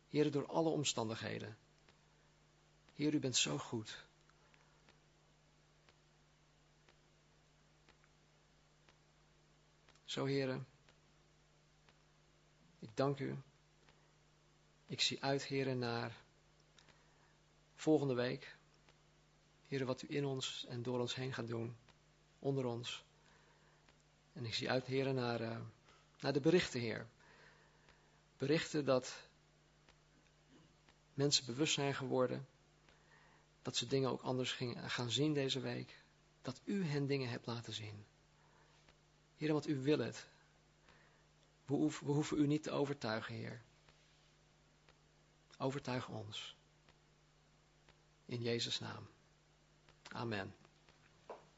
Heer, 0.09 0.31
door 0.31 0.47
alle 0.47 0.69
omstandigheden. 0.69 1.57
Heer, 2.95 3.13
u 3.13 3.19
bent 3.19 3.35
zo 3.35 3.57
goed. 3.57 4.03
Zo, 10.05 10.25
heren, 10.25 10.65
ik 12.79 12.89
dank 12.93 13.19
u. 13.19 13.35
Ik 14.87 15.01
zie 15.01 15.23
uit, 15.23 15.43
heren, 15.43 15.79
naar 15.79 16.15
volgende 17.75 18.13
week. 18.13 18.55
Heren, 19.71 19.87
wat 19.87 20.01
u 20.01 20.07
in 20.09 20.25
ons 20.25 20.65
en 20.67 20.83
door 20.83 20.99
ons 20.99 21.15
heen 21.15 21.33
gaat 21.33 21.47
doen, 21.47 21.75
onder 22.39 22.65
ons. 22.65 23.03
En 24.33 24.45
ik 24.45 24.53
zie 24.53 24.69
uit, 24.69 24.85
heren, 24.85 25.15
naar, 25.15 25.41
uh, 25.41 25.57
naar 26.19 26.33
de 26.33 26.39
berichten, 26.39 26.79
heer. 26.79 27.07
Berichten 28.37 28.85
dat 28.85 29.27
mensen 31.13 31.45
bewust 31.45 31.73
zijn 31.73 31.95
geworden. 31.95 32.47
Dat 33.61 33.75
ze 33.75 33.87
dingen 33.87 34.09
ook 34.09 34.21
anders 34.21 34.51
gingen, 34.51 34.89
gaan 34.89 35.11
zien 35.11 35.33
deze 35.33 35.59
week. 35.59 36.03
Dat 36.41 36.61
u 36.63 36.85
hen 36.85 37.07
dingen 37.07 37.29
hebt 37.29 37.45
laten 37.45 37.73
zien. 37.73 38.05
Heer, 39.37 39.53
want 39.53 39.67
u 39.67 39.81
wil 39.81 39.99
het. 39.99 40.27
We 41.65 41.73
hoeven 42.03 42.37
u 42.37 42.47
niet 42.47 42.63
te 42.63 42.71
overtuigen, 42.71 43.35
Heer. 43.35 43.61
Overtuig 45.57 46.09
ons. 46.09 46.55
In 48.25 48.41
Jezus' 48.41 48.79
naam. 48.79 49.07
Amen. 50.15 50.51